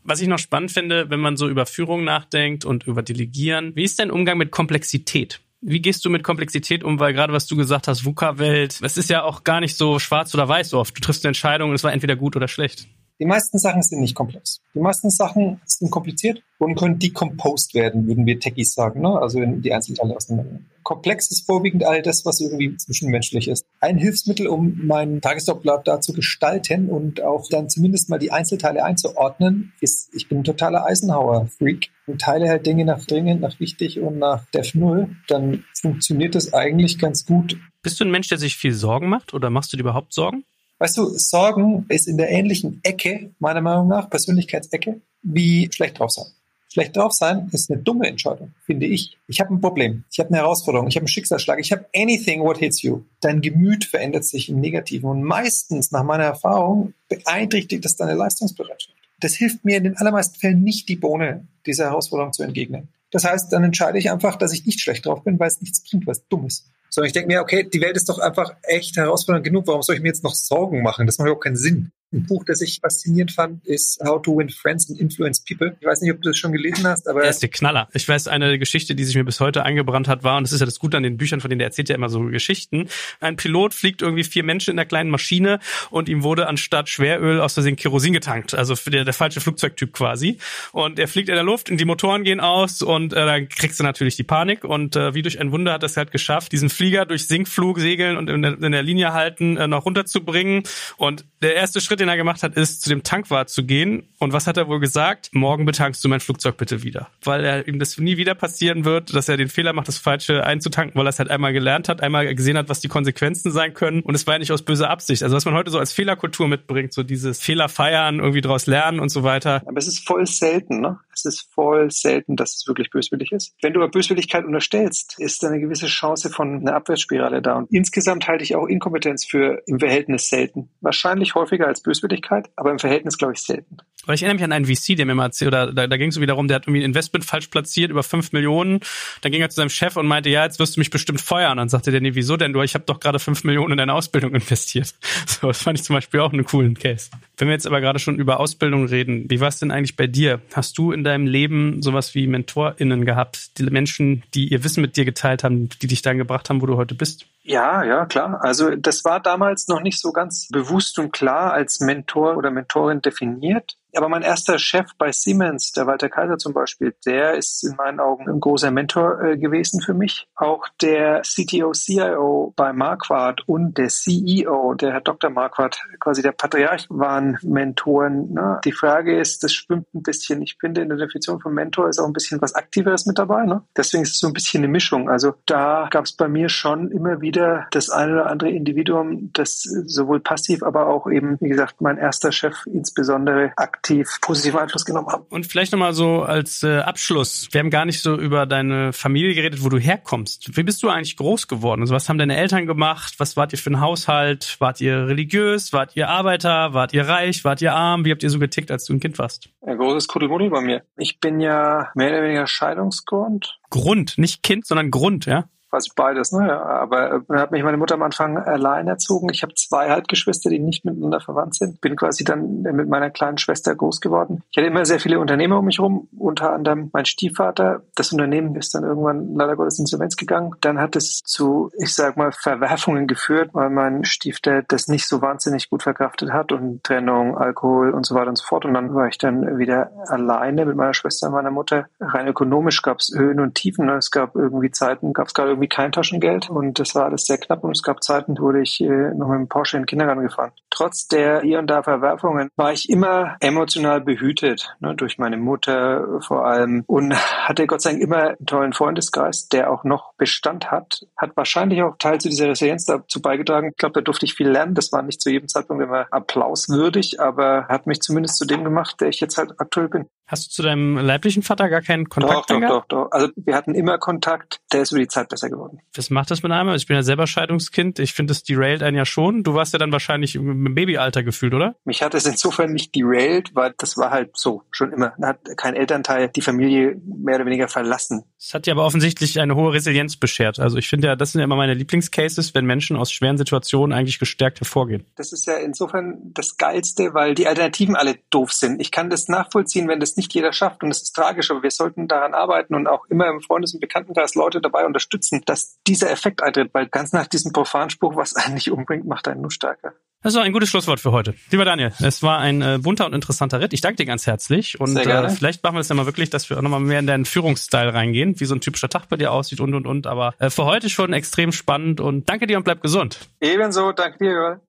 Was 0.03 0.21
ich 0.21 0.27
noch 0.27 0.39
spannend 0.39 0.71
finde, 0.71 1.09
wenn 1.09 1.19
man 1.19 1.38
so 1.38 1.50
über 1.50 1.65
Führung 1.65 2.03
nachdenkt 2.03 2.65
und 2.65 2.86
über 2.86 3.01
Delegieren. 3.01 3.75
Wie 3.75 3.83
ist 3.83 4.00
dein 4.00 4.12
Umgang 4.12 4.38
mit 4.38 4.51
Komplexität? 4.51 5.41
Wie 5.62 5.82
gehst 5.82 6.06
du 6.06 6.10
mit 6.10 6.24
Komplexität 6.24 6.84
um? 6.84 7.00
Weil 7.00 7.13
gerade 7.13 7.34
was 7.34 7.46
du 7.46 7.58
gesagt 7.58 7.88
hast, 7.88 8.06
VUCA-Welt, 8.06 8.80
es 8.82 8.98
ist 8.98 9.10
ja 9.10 9.24
auch 9.24 9.44
gar 9.44 9.60
nicht 9.60 9.75
so 9.75 10.00
schwarz 10.00 10.34
oder 10.34 10.48
weiß 10.48 10.74
oft. 10.74 10.96
Du 10.96 11.01
triffst 11.01 11.25
eine 11.25 11.30
Entscheidung 11.30 11.70
und 11.70 11.75
es 11.75 11.84
war 11.84 11.92
entweder 11.92 12.16
gut 12.16 12.36
oder 12.38 12.48
schlecht. 12.48 12.88
Die 13.22 13.25
meisten 13.25 13.60
Sachen 13.60 13.84
sind 13.84 14.00
nicht 14.00 14.16
komplex. 14.16 14.62
Die 14.74 14.80
meisten 14.80 15.10
Sachen 15.10 15.60
sind 15.66 15.92
kompliziert 15.92 16.42
und 16.58 16.75
können 16.75 17.00
decomposed 17.00 17.74
werden, 17.74 18.08
würden 18.08 18.25
wir 18.25 18.39
Techies 18.39 18.74
sagen, 18.74 19.01
ne? 19.01 19.20
also 19.20 19.42
in 19.42 19.62
die 19.62 19.74
Einzelteile 19.74 20.16
auseinander. 20.16 20.62
Komplex 20.84 21.30
ist 21.30 21.46
vorwiegend 21.46 21.84
all 21.84 22.01
das, 22.01 22.25
was 22.25 22.39
irgendwie 22.39 22.78
zwischenmenschlich 22.78 23.50
ist. 23.50 23.66
Ein 23.82 23.98
Hilfsmittel, 23.98 24.48
um 24.48 24.80
mein 24.86 25.20
Tagesdoppler 25.20 25.82
da 25.84 26.00
zu 26.00 26.13
gestalten 26.13 26.88
und 26.88 27.22
auch 27.22 27.50
dann 27.50 27.68
zumindest 27.68 28.10
mal 28.10 28.20
die 28.20 28.32
Einzelteile 28.32 28.86
einzuordnen, 28.86 29.74
ist, 29.82 30.10
ich 30.13 30.30
bin 30.30 30.39
ein 30.39 30.44
totaler 30.46 30.86
Eisenhower-Freak 30.86 31.89
teile 32.18 32.50
halt 32.50 32.66
Dinge 32.66 32.86
nach 32.86 33.06
dringend, 33.06 33.42
nach 33.42 33.60
wichtig 33.60 34.00
und 34.00 34.20
nach 34.20 34.46
Def 34.54 34.74
Null, 34.74 35.16
dann 35.28 35.63
funktioniert 35.74 36.36
das 36.36 36.54
eigentlich 36.54 36.98
ganz 36.98 37.25
gut. 37.25 37.58
Bist 37.82 38.00
du 38.00 38.06
ein 38.06 38.12
Mensch, 38.12 38.28
der 38.28 38.38
sich 38.38 38.56
viel 38.56 38.74
Sorgen 38.74 39.10
macht 39.10 39.34
oder 39.34 39.50
machst 39.50 39.72
du 39.72 39.78
dir 39.78 39.82
überhaupt 39.82 40.13
Sorgen? 40.13 40.44
Weißt 40.80 40.98
du, 40.98 41.06
Sorgen 41.18 41.86
ist 41.89 42.08
in 42.08 42.18
der 42.18 42.30
ähnlichen 42.30 42.80
Ecke, 42.84 43.32
meiner 43.39 43.62
Meinung 43.62 43.88
nach, 43.88 44.10
Persönlichkeitsecke, 44.10 45.01
wie 45.22 45.70
schlecht 45.72 46.00
drauf 46.00 46.12
sein. 46.12 46.25
Schlecht 46.72 46.96
drauf 46.96 47.13
sein 47.13 47.50
ist 47.51 47.72
eine 47.72 47.82
dumme 47.82 48.08
Entscheidung, 48.08 48.54
finde 48.63 48.86
ich. 48.86 49.18
Ich 49.28 49.39
habe 49.39 49.54
ein 49.54 49.60
Problem, 49.60 50.04
ich 50.12 50.20
habe 50.20 50.30
eine 50.30 50.38
Herausforderung, 50.38 50.88
ich 50.88 50.96
habe 50.96 51.04
einen 51.04 51.08
Schicksalsschlag, 51.08 51.60
ich 51.60 51.72
habe 51.72 51.86
anything 51.96 52.42
what 52.42 52.60
hits 52.60 52.84
you. 52.84 53.01
Dein 53.22 53.42
Gemüt 53.42 53.86
verändert 53.86 54.24
sich 54.24 54.50
im 54.50 54.60
Negativen 54.60 55.10
und 55.10 55.24
meistens, 55.24 55.92
nach 55.92 56.04
meiner 56.04 56.25
Erfahrung, 56.25 56.94
beeinträchtigt 57.10 57.84
das 57.84 57.96
deine 57.96 58.13
Leistungsbereitschaft. 58.13 58.99
Das 59.19 59.35
hilft 59.35 59.65
mir 59.65 59.77
in 59.77 59.83
den 59.83 59.97
allermeisten 59.97 60.39
Fällen 60.39 60.63
nicht, 60.63 60.89
die 60.89 60.95
Bohne 60.95 61.47
dieser 61.65 61.85
Herausforderung 61.85 62.33
zu 62.33 62.43
entgegnen. 62.43 62.89
Das 63.11 63.23
heißt, 63.23 63.51
dann 63.51 63.63
entscheide 63.63 63.97
ich 63.97 64.11
einfach, 64.11 64.35
dass 64.35 64.53
ich 64.53 64.65
nicht 64.65 64.81
schlecht 64.81 65.05
drauf 65.05 65.23
bin, 65.23 65.39
weil 65.39 65.47
es 65.47 65.61
nichts 65.61 65.83
bringt, 65.83 66.05
weil 66.05 66.13
es 66.13 66.27
dumm 66.27 66.45
ist. 66.45 66.65
Sondern 66.89 67.07
ich 67.07 67.13
denke 67.13 67.27
mir, 67.27 67.41
okay, 67.41 67.67
die 67.71 67.81
Welt 67.81 67.95
ist 67.95 68.09
doch 68.09 68.19
einfach 68.19 68.55
echt 68.63 68.97
herausfordernd 68.97 69.45
genug. 69.45 69.67
Warum 69.67 69.81
soll 69.81 69.95
ich 69.95 70.01
mir 70.01 70.07
jetzt 70.07 70.23
noch 70.23 70.33
Sorgen 70.33 70.81
machen? 70.81 71.05
Das 71.05 71.17
macht 71.17 71.27
überhaupt 71.27 71.43
keinen 71.43 71.55
Sinn. 71.55 71.91
Ein 72.12 72.25
Buch, 72.25 72.44
das 72.44 72.62
ich 72.62 72.80
faszinierend 72.82 73.32
fand, 73.32 73.63
ist 73.68 74.01
How 74.04 74.20
to 74.20 74.36
Win 74.36 74.50
Friends 74.50 74.89
and 74.89 75.00
Influence 75.00 75.44
People. 75.44 75.78
Ich 75.80 75.86
weiß 75.86 76.01
nicht, 76.01 76.12
ob 76.12 76.20
du 76.24 76.30
das 76.30 76.38
schon 76.38 76.51
gelesen 76.51 76.88
hast, 76.88 77.08
aber. 77.08 77.24
Er 77.24 77.30
ist 77.30 77.44
der 77.44 77.50
Knaller. 77.50 77.88
Ich 77.94 78.10
weiß, 78.10 78.28
eine 78.28 78.58
Geschichte, 78.58 78.96
die 78.96 79.04
sich 79.04 79.16
mir 79.16 79.25
bis 79.25 79.39
heute 79.39 79.63
eingebrannt 79.63 80.08
hat, 80.08 80.24
war, 80.24 80.38
und 80.38 80.44
das 80.44 80.51
ist 80.51 80.60
ja 80.60 80.66
das 80.66 80.80
Gute 80.80 80.98
an 80.98 81.04
den 81.04 81.18
Büchern, 81.18 81.39
von 81.39 81.51
denen 81.51 81.60
der 81.60 81.68
erzählt 81.68 81.88
ja 81.89 81.94
immer 81.94 82.10
so 82.10 82.20
Geschichten. 82.22 82.89
Ein 83.20 83.36
Pilot 83.36 83.75
fliegt 83.75 84.01
irgendwie 84.01 84.24
vier 84.24 84.44
Menschen 84.44 84.72
in 84.72 84.80
einer 84.80 84.88
kleinen 84.88 85.12
Maschine 85.12 85.60
und 85.92 86.10
ihm 86.10 86.24
wurde 86.24 86.48
anstatt 86.48 86.89
Schweröl 86.89 87.42
aus 87.42 87.54
Versehen 87.54 87.75
Kerosin 87.75 88.13
getankt. 88.13 88.56
Also 88.56 88.74
der, 88.89 89.06
der 89.06 89.13
falsche 89.13 89.39
Flugzeugtyp 89.39 89.94
quasi. 89.94 90.39
Und 90.72 90.98
er 90.98 91.08
fliegt 91.08 91.30
in 91.30 91.36
der 91.36 91.44
Luft 91.44 91.70
und 91.70 91.78
die 91.78 91.86
Motoren 91.86 92.24
gehen 92.24 92.39
aus 92.39 92.82
und 92.82 93.13
äh, 93.13 93.24
dann 93.24 93.50
kriegst 93.50 93.80
du 93.80 93.84
natürlich 93.84 94.16
die 94.16 94.24
Panik. 94.24 94.63
Und 94.63 94.96
äh, 94.96 95.13
wie 95.13 95.22
durch 95.22 95.39
ein 95.39 95.51
Wunder 95.51 95.74
hat 95.74 95.84
es 95.84 95.96
halt 95.96 96.12
geschafft, 96.12 96.54
diesen 96.54 96.72
Flieger 96.72 97.06
durch 97.06 97.28
Sinkflug 97.28 97.80
segeln 97.80 98.18
und 98.18 98.32
in 98.32 98.42
der, 98.42 98.54
in 98.60 98.72
der 98.72 98.82
Linie 98.82 99.13
halten 99.13 99.58
äh, 99.58 99.68
noch 99.68 99.86
runterzubringen. 99.86 100.63
Und 100.98 101.25
der 101.44 101.54
erste 101.54 101.82
Schritt, 101.82 101.99
den 102.00 102.10
er 102.10 102.18
gemacht 102.18 102.44
hat, 102.44 102.56
ist 102.56 102.82
zu 102.82 102.89
dem 102.89 103.03
Tankwart 103.03 103.50
zu 103.50 103.63
gehen. 103.65 104.10
Und 104.18 104.34
was 104.34 104.48
hat 104.48 104.58
er 104.58 104.68
wohl 104.68 104.79
gesagt? 104.79 105.29
Morgen 105.34 105.65
betankst 105.65 106.03
du 106.03 106.10
mein 106.10 106.20
Flugzeug 106.20 106.58
bitte 106.58 106.84
wieder. 106.84 107.10
Weil 107.24 107.46
er 107.46 107.68
ihm 107.68 107.79
das 107.79 107.98
nie 107.98 108.18
wieder 108.18 108.36
passieren 108.36 108.86
wird, 108.86 109.15
dass 109.15 109.29
er 109.29 109.38
den 109.38 109.50
Fehler 109.50 109.74
macht, 109.74 109.88
das 109.88 109.98
Falsche 109.98 110.44
einzutanken, 110.46 110.98
weil 110.98 111.08
er 111.08 111.10
es 111.10 111.20
halt 111.20 111.29
einmal 111.29 111.53
gelernt 111.53 111.89
hat, 111.89 112.01
einmal 112.01 112.34
gesehen 112.36 112.58
hat, 112.58 112.70
was 112.70 112.79
die 112.79 112.88
Konsequenzen 112.88 113.51
sein 113.51 113.74
können. 113.74 114.01
Und 114.01 114.15
es 114.15 114.25
war 114.27 114.36
ja 114.36 114.39
nicht 114.39 114.51
aus 114.51 114.63
böser 114.63 114.89
Absicht. 114.89 115.24
Also 115.24 115.36
was 115.36 115.46
man 115.46 115.53
heute 115.53 115.72
so 115.72 115.79
als 115.79 115.94
Fehlerkultur 115.94 116.48
mitbringt, 116.48 116.94
so 116.94 117.03
dieses 117.03 117.39
Fehler 117.39 117.70
feiern, 117.70 118.20
irgendwie 118.20 118.41
daraus 118.41 118.65
lernen 118.65 119.00
und 119.00 119.10
so 119.10 119.24
weiter. 119.24 119.62
Aber 119.65 119.77
es 119.77 119.88
ist 119.88 120.06
voll 120.08 120.25
selten, 120.25 120.82
ne? 120.82 121.00
Es 121.25 121.25
ist 121.25 121.53
voll 121.53 121.91
selten, 121.91 122.35
dass 122.35 122.55
es 122.55 122.67
wirklich 122.67 122.89
böswillig 122.89 123.31
ist. 123.31 123.53
Wenn 123.61 123.73
du 123.73 123.81
aber 123.81 123.91
Böswilligkeit 123.91 124.45
unterstellst, 124.45 125.15
ist 125.19 125.43
eine 125.43 125.59
gewisse 125.59 125.88
Chance 125.88 126.29
von 126.29 126.61
einer 126.61 126.75
Abwärtsspirale 126.75 127.41
da. 127.41 127.57
Und 127.57 127.71
insgesamt 127.71 128.27
halte 128.27 128.43
ich 128.43 128.55
auch 128.55 128.67
Inkompetenz 128.67 129.25
für 129.25 129.61
im 129.65 129.79
Verhältnis 129.79 130.29
selten. 130.29 130.69
Wahrscheinlich 130.81 131.35
häufiger 131.35 131.67
als 131.67 131.81
Böswilligkeit, 131.81 132.49
aber 132.55 132.71
im 132.71 132.79
Verhältnis, 132.79 133.17
glaube 133.17 133.33
ich, 133.33 133.41
selten. 133.41 133.77
Weil 134.06 134.15
ich 134.15 134.24
erinnere 134.24 134.36
mich 134.36 134.44
an 134.44 134.51
einen 134.51 134.65
VC, 134.65 134.96
der 134.96 135.06
mir 135.06 135.13
mal 135.13 135.25
erzählt, 135.25 135.50
oder 135.50 135.74
da, 135.74 135.86
da 135.86 135.98
ging 135.98 136.10
es 136.10 136.15
so 136.15 136.22
wiederum, 136.22 136.48
der 136.48 136.56
hat 136.56 136.63
irgendwie 136.63 136.82
ein 136.82 136.86
Investment 136.86 137.25
falsch 137.25 137.48
platziert 137.48 137.91
über 137.91 138.01
fünf 138.01 138.32
Millionen. 138.32 138.79
Dann 139.22 139.32
ging 139.32 139.41
er 139.41 139.50
zu 139.50 139.58
seinem 139.58 139.70
Chef 139.70 139.98
und 139.98 140.08
meinte, 140.08 140.29
ja, 140.29 140.46
jetzt 140.46 140.58
wirst 140.58 140.77
du 140.77 140.79
mich 140.79 140.89
bestimmt 140.89 141.22
feuern. 141.22 141.51
Und 141.51 141.58
dann 141.58 141.70
sagte 141.70 141.91
der, 141.91 142.01
nee, 142.01 142.15
wieso 142.15 142.38
denn 142.38 142.53
du? 142.53 142.62
Ich 142.62 142.75
habe 142.75 142.86
doch 142.86 143.00
gerade 143.00 143.20
fünf 143.20 143.44
Millionen 143.44 143.74
in 143.74 143.77
deine 143.77 143.94
Ausbildung 143.94 144.34
investiert. 144.34 144.94
So, 145.29 145.48
das 145.48 145.62
fand 145.62 145.77
ich 145.77 145.86
zum 145.86 145.96
Beispiel 145.96 146.22
auch 146.22 146.34
einen 146.34 146.44
coolen 146.44 146.74
Case. 146.74 147.10
Wenn 147.38 147.48
wir 147.48 147.53
jetzt 147.53 147.68
aber 147.68 147.82
gerade 147.82 148.00
schon 148.00 148.18
über 148.18 148.39
Ausbildung 148.39 148.86
reden, 148.86 149.29
wie 149.29 149.39
war 149.39 149.48
es 149.48 149.60
denn 149.60 149.72
eigentlich 149.72 149.96
bei 149.96 150.08
dir? 150.08 150.41
Hast 150.53 150.77
du 150.77 150.91
in 150.91 151.03
deinem 151.03 151.27
Leben 151.27 151.82
sowas 151.82 152.15
wie 152.15 152.25
MentorInnen 152.27 153.06
gehabt? 153.06 153.58
Die 153.58 153.63
Menschen, 153.63 154.24
die 154.34 154.48
ihr 154.48 154.63
Wissen 154.63 154.82
mit 154.82 154.98
dir 154.98 155.06
geteilt 155.06 155.44
haben, 155.44 155.70
die 155.82 155.88
dich 155.88 156.01
dann 156.01 156.18
gebracht 156.18 156.50
haben, 156.50 156.62
wo 156.62 156.65
du 156.65 156.77
heute 156.77 156.96
bist? 156.96 157.25
Ja, 157.50 157.84
ja, 157.84 158.06
klar. 158.06 158.41
Also 158.44 158.75
das 158.75 159.03
war 159.06 159.20
damals 159.20 159.68
noch 159.68 159.82
nicht 159.82 160.00
so 160.00 160.12
ganz 160.12 160.50
bewusst 160.50 161.00
und 161.00 161.12
klar 161.12 161.51
als 161.51 161.79
Mentor 161.79 162.38
oder 162.38 162.51
Mentorin 162.51 163.01
definiert. 163.01 163.75
Aber 163.96 164.08
mein 164.08 164.22
erster 164.22 164.60
Chef 164.60 164.91
bei 164.98 165.12
Siemens, 165.12 165.72
der 165.72 165.88
Walter 165.88 166.10
Kaiser 166.10 166.38
zum 166.38 166.53
Beispiel, 166.53 166.94
der 167.06 167.34
ist 167.34 167.63
in 167.63 167.75
meinen 167.75 168.00
Augen 168.00 168.29
ein 168.29 168.39
großer 168.39 168.70
Mentor 168.70 169.22
äh, 169.22 169.38
gewesen 169.38 169.82
für 169.82 169.96
mich. 169.96 170.27
Auch 170.36 170.68
der 170.82 171.22
CTO, 171.22 171.72
CIO 171.72 172.53
bei 172.56 172.72
Marquardt 172.72 173.48
und 173.48 173.77
der 173.77 173.88
CEO, 173.88 174.75
der 174.75 174.94
Herr 174.94 175.01
Dr. 175.01 175.32
Marquardt, 175.32 175.82
quasi 176.00 176.22
der 176.22 176.34
Patriarch, 176.34 176.86
waren 176.89 177.39
Mentoren. 177.41 178.32
Ne? 178.32 178.60
Die 178.63 178.72
Frage 178.72 179.18
ist, 179.18 179.44
das 179.44 179.53
schwimmt 179.53 179.91
ein 179.96 180.03
bisschen. 180.03 180.41
Ich 180.43 180.58
finde, 180.60 180.82
in 180.82 180.89
der 180.89 180.97
Definition 180.97 181.39
von 181.39 181.54
Mentor 181.54 181.89
ist 181.89 182.00
auch 182.00 182.06
ein 182.06 182.13
bisschen 182.13 182.41
was 182.41 182.54
Aktiveres 182.54 183.08
mit 183.08 183.17
dabei. 183.17 183.45
Ne? 183.45 183.63
Deswegen 183.76 184.04
ist 184.04 184.13
es 184.13 184.19
so 184.19 184.28
ein 184.28 184.34
bisschen 184.34 184.63
eine 184.63 184.71
Mischung. 184.71 185.10
Also 185.10 185.34
da 185.47 185.88
gab 185.89 186.06
es 186.06 186.12
bei 186.12 186.28
mir 186.28 186.50
schon 186.50 186.91
immer 186.91 187.21
wieder 187.21 187.38
das 187.71 187.89
eine 187.89 188.13
oder 188.13 188.28
andere 188.28 188.49
Individuum, 188.49 189.32
das 189.34 189.63
sowohl 189.63 190.19
passiv, 190.19 190.63
aber 190.63 190.88
auch 190.88 191.10
eben, 191.10 191.38
wie 191.39 191.49
gesagt, 191.49 191.82
mein 191.82 191.97
erster 191.97 192.32
Chef 192.32 192.65
insbesondere 192.65 193.54
aktiv 193.56 193.99
aktiv 193.99 194.21
positiven 194.21 194.60
Einfluss 194.60 194.86
genommen 194.86 195.08
haben. 195.08 195.25
Und 195.30 195.45
vielleicht 195.45 195.71
nochmal 195.71 195.93
so 195.93 196.23
als 196.23 196.63
äh, 196.63 196.80
Abschluss. 196.80 197.47
Wir 197.52 197.60
haben 197.60 197.69
gar 197.69 197.86
nicht 197.86 198.02
so 198.02 198.15
über 198.15 198.45
deine 198.45 198.93
Familie 198.93 199.34
geredet, 199.34 199.63
wo 199.63 199.69
du 199.69 199.78
herkommst. 199.78 200.56
Wie 200.56 200.63
bist 200.63 200.84
du 200.84 200.89
eigentlich 200.89 201.17
groß 201.17 201.47
geworden? 201.47 201.82
Also 201.82 201.93
was 201.93 202.10
haben 202.10 202.17
deine 202.17 202.38
Eltern 202.38 202.65
gemacht? 202.65 203.15
Was 203.17 203.38
wart 203.38 203.54
ihr 203.54 203.60
für 203.60 203.71
ein 203.71 203.82
Haushalt? 203.82 204.58
Wart 204.60 204.82
ihr 204.82 205.08
religiös? 205.08 205.73
Wart 205.73 205.95
ihr 205.95 206.10
Arbeiter? 206.10 206.73
Wart 206.73 206.93
ihr 206.93 207.08
reich? 207.08 207.43
Wart 207.43 207.62
ihr 207.62 207.73
arm? 207.73 208.06
Wie 208.06 208.12
habt 208.12 208.23
ihr 208.23 208.30
so 208.30 208.39
getickt, 208.39 208.71
als 208.71 208.86
du 208.86 208.93
ein 208.93 208.99
Kind 208.99 209.17
warst? 209.19 209.49
Ein 209.65 209.78
großes 209.78 210.08
Kuddelmuddel 210.08 210.49
bei 210.49 210.62
mir. 210.62 210.84
Ich 210.97 211.19
bin 211.19 211.39
ja 211.39 211.89
mehr 211.95 212.10
oder 212.10 212.23
weniger 212.23 212.47
Scheidungsgrund. 212.47 213.60
Grund, 213.69 214.17
nicht 214.17 214.43
Kind, 214.43 214.65
sondern 214.65 214.91
Grund, 214.91 215.25
ja? 215.25 215.49
Quasi 215.69 215.91
beides. 215.95 216.32
Ne? 216.32 216.62
Aber 216.62 217.23
äh, 217.29 217.34
hat 217.38 217.51
mich 217.51 217.63
meine 217.63 217.77
Mutter 217.77 217.95
am 217.95 218.03
Anfang 218.03 218.38
allein 218.38 218.88
erzogen. 218.88 219.29
Ich 219.32 219.43
habe 219.43 219.53
zwei 219.55 219.89
Halbgeschwister, 219.89 220.49
die 220.49 220.60
nicht 220.60 220.86
miteinander 220.86 221.19
verwandt 221.19 221.55
sind. 221.55 221.82
Bin 221.82 221.95
quasi 221.95 222.23
dann 222.23 222.62
mit 222.62 222.89
meiner 222.89 223.10
kleinen 223.10 223.38
Schwester 223.38 223.75
groß 223.75 224.01
geworden. 224.01 224.43
Ich 224.51 224.58
hatte 224.58 224.67
immer 224.67 224.86
sehr 224.86 224.99
viele 224.99 225.19
Unternehmer 225.19 225.60
um 225.60 225.65
mich 225.65 225.79
rum, 225.79 226.08
unter 226.17 226.53
anderem 226.53 226.89
mein 226.93 227.05
Stiefvater. 227.05 227.84
Das 227.95 228.12
Unternehmen 228.12 228.55
ist 228.55 228.73
dann 228.73 228.84
irgendwann 228.84 229.36
leider 229.36 229.55
Gottes 229.55 229.79
Insolvenz 229.79 230.15
gegangen. 230.15 230.51
Dann 230.62 230.79
hat 230.79 230.95
es 230.95 231.21
zu, 231.23 231.71
ich 231.77 231.93
sag 231.93 232.17
mal, 232.17 232.32
Verwerfungen 232.32 233.08
geführt, 233.08 233.51
weil 233.53 233.69
mein 233.69 234.03
Stiefdad 234.03 234.65
das 234.69 234.88
nicht 234.88 235.08
so 235.08 235.21
wahnsinnig 235.21 235.69
gut 235.69 235.84
verkraftet 235.84 236.32
hat 236.32 236.51
und 236.51 236.84
Trennung, 236.84 237.38
Alkohol 237.38 237.91
und 237.91 238.05
so 238.05 238.15
weiter 238.15 238.29
und 238.29 238.38
so 238.38 238.45
fort. 238.45 238.65
Und 238.65 238.73
dann 238.73 238.93
war 238.93 239.08
ich 239.08 239.17
dann 239.17 239.58
wieder 239.58 239.91
alleine 240.08 240.65
mit 240.65 240.75
meiner 240.75 240.93
Schwester 240.93 241.27
und 241.27 241.34
meiner 241.34 241.51
Mutter. 241.51 241.88
Rein 241.99 242.27
ökonomisch 242.27 242.82
gab 242.82 242.99
es 242.99 243.12
Höhen 243.15 243.39
und 243.39 243.55
Tiefen. 243.55 243.86
Ne? 243.86 243.95
Es 243.95 244.12
gab 244.12 244.36
irgendwie 244.36 244.71
Zeiten, 244.71 245.13
gab 245.13 245.27
es 245.27 245.34
gerade 245.34 245.59
irgendwie 245.60 245.67
kein 245.67 245.91
Taschengeld 245.91 246.50
und 246.50 246.80
das 246.80 246.95
war 246.95 247.06
alles 247.06 247.26
sehr 247.26 247.38
knapp 247.38 247.63
und 247.63 247.72
es 247.72 247.84
gab 247.84 248.04
Zeiten, 248.04 248.38
wo 248.39 248.52
ich 248.54 248.82
äh, 248.82 249.13
noch 249.13 249.28
mit 249.28 249.38
dem 249.38 249.48
Porsche 249.48 249.78
in 249.78 249.84
den 249.84 249.88
Kindergarten 249.88 250.24
gefahren. 250.24 250.52
Trotz 250.69 251.08
der 251.08 251.41
hier 251.41 251.60
und 251.60 251.67
da 251.67 251.84
Verwerfungen 251.84 252.50
war 252.56 252.72
ich 252.72 252.89
immer 252.89 253.36
emotional 253.41 254.02
behütet, 254.02 254.76
ne, 254.80 254.95
durch 254.95 255.17
meine 255.17 255.38
Mutter 255.38 256.22
vor 256.22 256.45
allem 256.45 256.84
und 256.88 257.13
hatte 257.48 257.67
Gott 257.67 257.82
sei 257.82 257.91
Dank 257.91 258.02
immer 258.02 258.30
einen 258.30 258.45
tollen 258.45 258.74
Freundeskreis, 258.74 259.50
der 259.50 259.72
auch 259.72 259.84
noch 259.84 260.13
Bestand 260.17 260.72
hat, 260.72 261.06
hat 261.17 261.36
wahrscheinlich 261.36 261.82
auch 261.84 261.98
Teil 261.98 262.19
zu 262.19 262.30
dieser 262.30 262.48
Resilienz 262.48 262.86
dazu 262.86 263.22
beigetragen. 263.22 263.69
Ich 263.69 263.78
glaube, 263.78 263.93
da 263.93 264.02
durfte 264.02 264.26
ich 264.26 264.34
viel 264.34 264.50
lernen. 264.50 264.76
Das 264.76 264.91
war 264.91 265.02
nicht 265.02 265.22
zu 265.22 265.30
jedem 265.30 265.48
Zeitpunkt 265.48 265.84
immer 265.84 266.08
applauswürdig, 266.12 267.19
aber 267.19 267.67
hat 267.67 267.88
mich 267.88 268.02
zumindest 268.02 268.38
zu 268.38 268.45
dem 268.45 268.63
gemacht, 268.63 269.02
der 269.02 269.10
ich 269.10 269.19
jetzt 269.19 269.38
halt 269.38 269.54
aktuell 269.60 269.89
bin. 269.89 270.08
Hast 270.30 270.45
du 270.45 270.52
zu 270.52 270.62
deinem 270.62 270.95
leiblichen 270.95 271.41
Vater 271.41 271.69
gar 271.69 271.82
keinen 271.82 272.08
Kontakt? 272.08 272.52
Doch, 272.52 272.60
doch, 272.60 272.67
doch, 272.67 272.86
doch. 272.86 273.12
Also 273.12 273.30
wir 273.36 273.56
hatten 273.56 273.74
immer 273.74 273.98
Kontakt. 273.98 274.60
Der 274.72 274.84
ist 274.84 274.91
über 274.91 275.00
die 275.00 275.08
Zeit 275.08 275.28
besser 275.28 275.48
geworden. 275.49 275.79
Was 275.95 276.09
macht 276.09 276.31
das 276.31 276.43
mit 276.43 276.51
einem? 276.51 276.73
Ich 276.75 276.88
bin 276.88 276.95
ja 276.95 277.03
selber 277.03 277.27
Scheidungskind. 277.27 277.99
Ich 277.99 278.13
finde, 278.13 278.31
das 278.31 278.43
derailed 278.43 278.83
einen 278.83 278.97
ja 278.97 279.05
schon. 279.05 279.43
Du 279.43 279.53
warst 279.53 279.73
ja 279.73 279.79
dann 279.79 279.91
wahrscheinlich 279.91 280.35
im 280.35 280.75
Babyalter 280.75 281.23
gefühlt, 281.23 281.53
oder? 281.53 281.75
Mich 281.85 282.01
hat 282.01 282.13
es 282.13 282.25
insofern 282.25 282.73
nicht 282.73 282.95
derailed, 282.95 283.55
weil 283.55 283.73
das 283.77 283.97
war 283.97 284.12
halt 284.12 284.31
so 284.33 284.63
schon 284.71 284.91
immer. 284.91 285.13
Da 285.17 285.29
hat 285.29 285.39
kein 285.57 285.75
Elternteil 285.75 286.29
die 286.29 286.41
Familie 286.41 286.99
mehr 287.05 287.35
oder 287.35 287.45
weniger 287.45 287.67
verlassen. 287.67 288.23
Es 288.39 288.53
hat 288.53 288.65
dir 288.65 288.71
aber 288.71 288.85
offensichtlich 288.85 289.39
eine 289.39 289.55
hohe 289.55 289.73
Resilienz 289.73 290.17
beschert. 290.17 290.59
Also 290.59 290.77
ich 290.77 290.88
finde 290.88 291.07
ja, 291.07 291.15
das 291.15 291.31
sind 291.31 291.39
ja 291.39 291.45
immer 291.45 291.55
meine 291.55 291.73
Lieblingscases, 291.73 292.55
wenn 292.55 292.65
Menschen 292.65 292.95
aus 292.95 293.12
schweren 293.12 293.38
Situationen 293.38 293.97
eigentlich 293.97 294.19
gestärkt 294.19 294.59
hervorgehen. 294.59 295.05
Das 295.15 295.33
ist 295.33 295.45
ja 295.45 295.57
insofern 295.57 296.17
das 296.33 296.57
Geilste, 296.57 297.13
weil 297.13 297.35
die 297.35 297.47
Alternativen 297.47 297.95
alle 297.95 298.15
doof 298.29 298.51
sind. 298.51 298.79
Ich 298.81 298.91
kann 298.91 299.09
das 299.09 299.27
nachvollziehen, 299.27 299.88
wenn 299.88 299.99
das 299.99 300.17
nicht 300.17 300.33
jeder 300.33 300.53
schafft 300.53 300.83
und 300.83 300.91
es 300.91 301.01
ist 301.01 301.13
tragisch, 301.13 301.51
aber 301.51 301.63
wir 301.63 301.71
sollten 301.71 302.07
daran 302.07 302.33
arbeiten 302.33 302.75
und 302.75 302.88
auch 302.88 303.05
immer 303.09 303.27
im 303.27 303.41
Freundes- 303.41 303.73
und 303.73 303.79
Bekanntenkreis 303.79 304.35
Leute 304.35 304.62
dabei 304.62 304.85
unterstützen, 304.85 305.38
dass 305.45 305.80
dieser 305.88 306.12
Effekt 306.12 306.41
eintritt, 306.43 306.73
weil 306.73 306.88
ganz 306.88 307.13
nach 307.13 307.28
diesem 307.28 307.52
Profanspruch, 307.52 308.15
was 308.15 308.36
einen 308.36 308.56
nicht 308.56 308.71
umbringt, 308.71 309.06
macht 309.06 309.28
einen 309.28 309.41
nur 309.41 309.52
stärker. 309.52 309.93
Das 310.21 310.36
war 310.36 310.43
ein 310.43 310.52
gutes 310.52 310.69
Schlusswort 310.69 310.99
für 310.99 311.13
heute. 311.13 311.34
Lieber 311.49 311.63
Daniel, 311.63 311.93
es 312.02 312.21
war 312.21 312.39
ein 312.39 312.62
äh, 312.62 312.78
bunter 312.82 313.06
und 313.06 313.13
interessanter 313.13 313.62
Ritt. 313.62 313.71
Ich 313.71 313.80
danke 313.80 313.95
dir 313.95 314.06
ganz 314.06 314.28
herzlich. 314.28 314.80
Und 314.80 314.97
äh, 314.97 315.30
vielleicht 315.30 315.63
machen 315.63 315.75
wir 315.75 315.80
es 315.80 315.88
ja 315.88 315.95
mal 315.95 316.06
wirklich, 316.06 316.30
dass 316.30 316.49
wir 316.49 316.58
auch 316.58 316.62
nochmal 316.62 316.82
mehr 316.82 316.99
in 316.99 317.08
deinen 317.08 317.23
Führungsstil 317.23 317.88
reingehen, 317.88 318.38
wie 318.38 318.45
so 318.45 318.54
ein 318.54 318.60
typischer 318.60 318.89
Tag 318.89 319.08
bei 319.08 319.15
dir 319.15 319.32
aussieht 319.32 319.62
und 319.62 319.73
und 319.73 319.88
und. 319.88 320.08
Aber 320.08 320.34
äh, 320.39 320.49
für 320.49 320.65
heute 320.65 320.89
schon 320.89 321.13
extrem 321.13 321.54
spannend 321.54 322.02
und 322.02 322.28
danke 322.28 322.47
dir 322.47 322.58
und 322.58 322.63
bleib 322.63 322.82
gesund. 322.82 323.30
Ebenso, 323.39 323.93
danke 323.93 324.17
dir, 324.17 324.32
Joel. 324.32 324.68